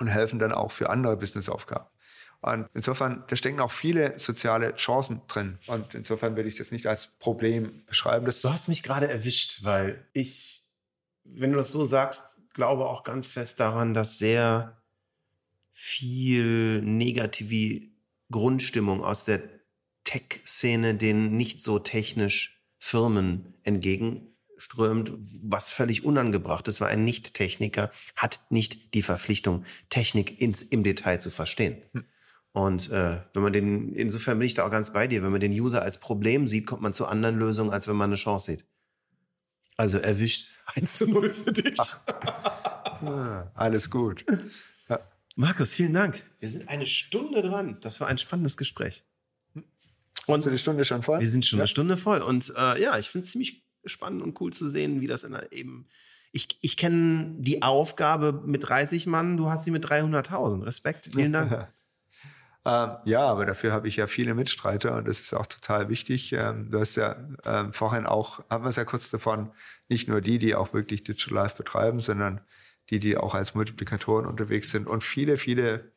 [0.00, 1.86] und helfen dann auch für andere Businessaufgaben.
[2.40, 5.58] Und insofern, da stecken auch viele soziale Chancen drin.
[5.66, 8.26] Und insofern würde ich das nicht als Problem beschreiben.
[8.26, 10.62] du hast mich gerade erwischt, weil ich,
[11.24, 14.80] wenn du das so sagst, glaube auch ganz fest daran, dass sehr
[15.72, 17.93] viel negative
[18.30, 19.42] Grundstimmung aus der
[20.04, 25.12] Tech-Szene den nicht so technisch Firmen entgegen strömt,
[25.42, 31.18] was völlig unangebracht ist, weil ein Nicht-Techniker hat nicht die Verpflichtung, Technik ins, im Detail
[31.18, 31.82] zu verstehen.
[31.92, 32.04] Hm.
[32.52, 35.40] Und äh, wenn man den, insofern bin ich da auch ganz bei dir, wenn man
[35.40, 38.52] den User als Problem sieht, kommt man zu anderen Lösungen, als wenn man eine Chance
[38.52, 38.64] sieht.
[39.76, 41.76] Also erwischt 1 zu 0 für dich.
[43.02, 44.24] ja, alles gut.
[45.36, 46.22] Markus, vielen Dank.
[46.38, 47.78] Wir sind eine Stunde dran.
[47.80, 49.04] Das war ein spannendes Gespräch.
[50.26, 51.20] Und die Stunde schon voll?
[51.20, 51.62] Wir sind schon ja.
[51.62, 52.22] eine Stunde voll.
[52.22, 55.32] Und äh, ja, ich finde es ziemlich spannend und cool zu sehen, wie das in
[55.32, 55.88] der eben.
[56.32, 60.64] Ich, ich kenne die Aufgabe mit 30 Mann, du hast sie mit 300.000.
[60.64, 61.52] Respekt, vielen Dank.
[62.64, 66.32] ähm, ja, aber dafür habe ich ja viele Mitstreiter und das ist auch total wichtig.
[66.32, 69.52] Ähm, du hast ja ähm, vorhin auch, haben wir es ja kurz davon,
[69.88, 72.40] nicht nur die, die auch wirklich Digital Life betreiben, sondern
[72.90, 75.92] die, die auch als Multiplikatoren unterwegs sind und viele, viele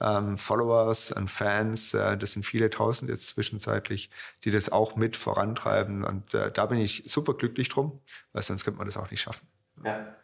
[0.00, 4.10] ähm, Followers und Fans, äh, das sind viele tausend jetzt zwischenzeitlich,
[4.44, 6.04] die das auch mit vorantreiben.
[6.04, 8.00] Und äh, da bin ich super glücklich drum,
[8.32, 9.46] weil sonst könnte man das auch nicht schaffen.
[9.84, 10.14] Ja.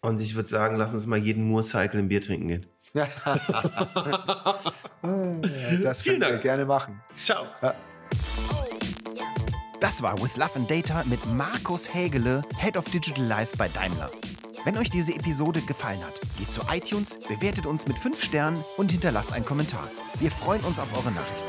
[0.00, 2.66] Und ich würde sagen, lass uns mal jeden Moorcycle ein Bier trinken gehen.
[2.94, 3.14] das
[6.02, 7.00] können wir gerne machen.
[7.22, 7.46] Ciao.
[7.62, 7.74] Ja.
[9.80, 14.10] Das war With Love and Data mit Markus Hägele, Head of Digital Life bei Daimler.
[14.68, 18.92] Wenn euch diese Episode gefallen hat, geht zu iTunes, bewertet uns mit 5 Sternen und
[18.92, 19.90] hinterlasst einen Kommentar.
[20.20, 21.46] Wir freuen uns auf eure Nachricht.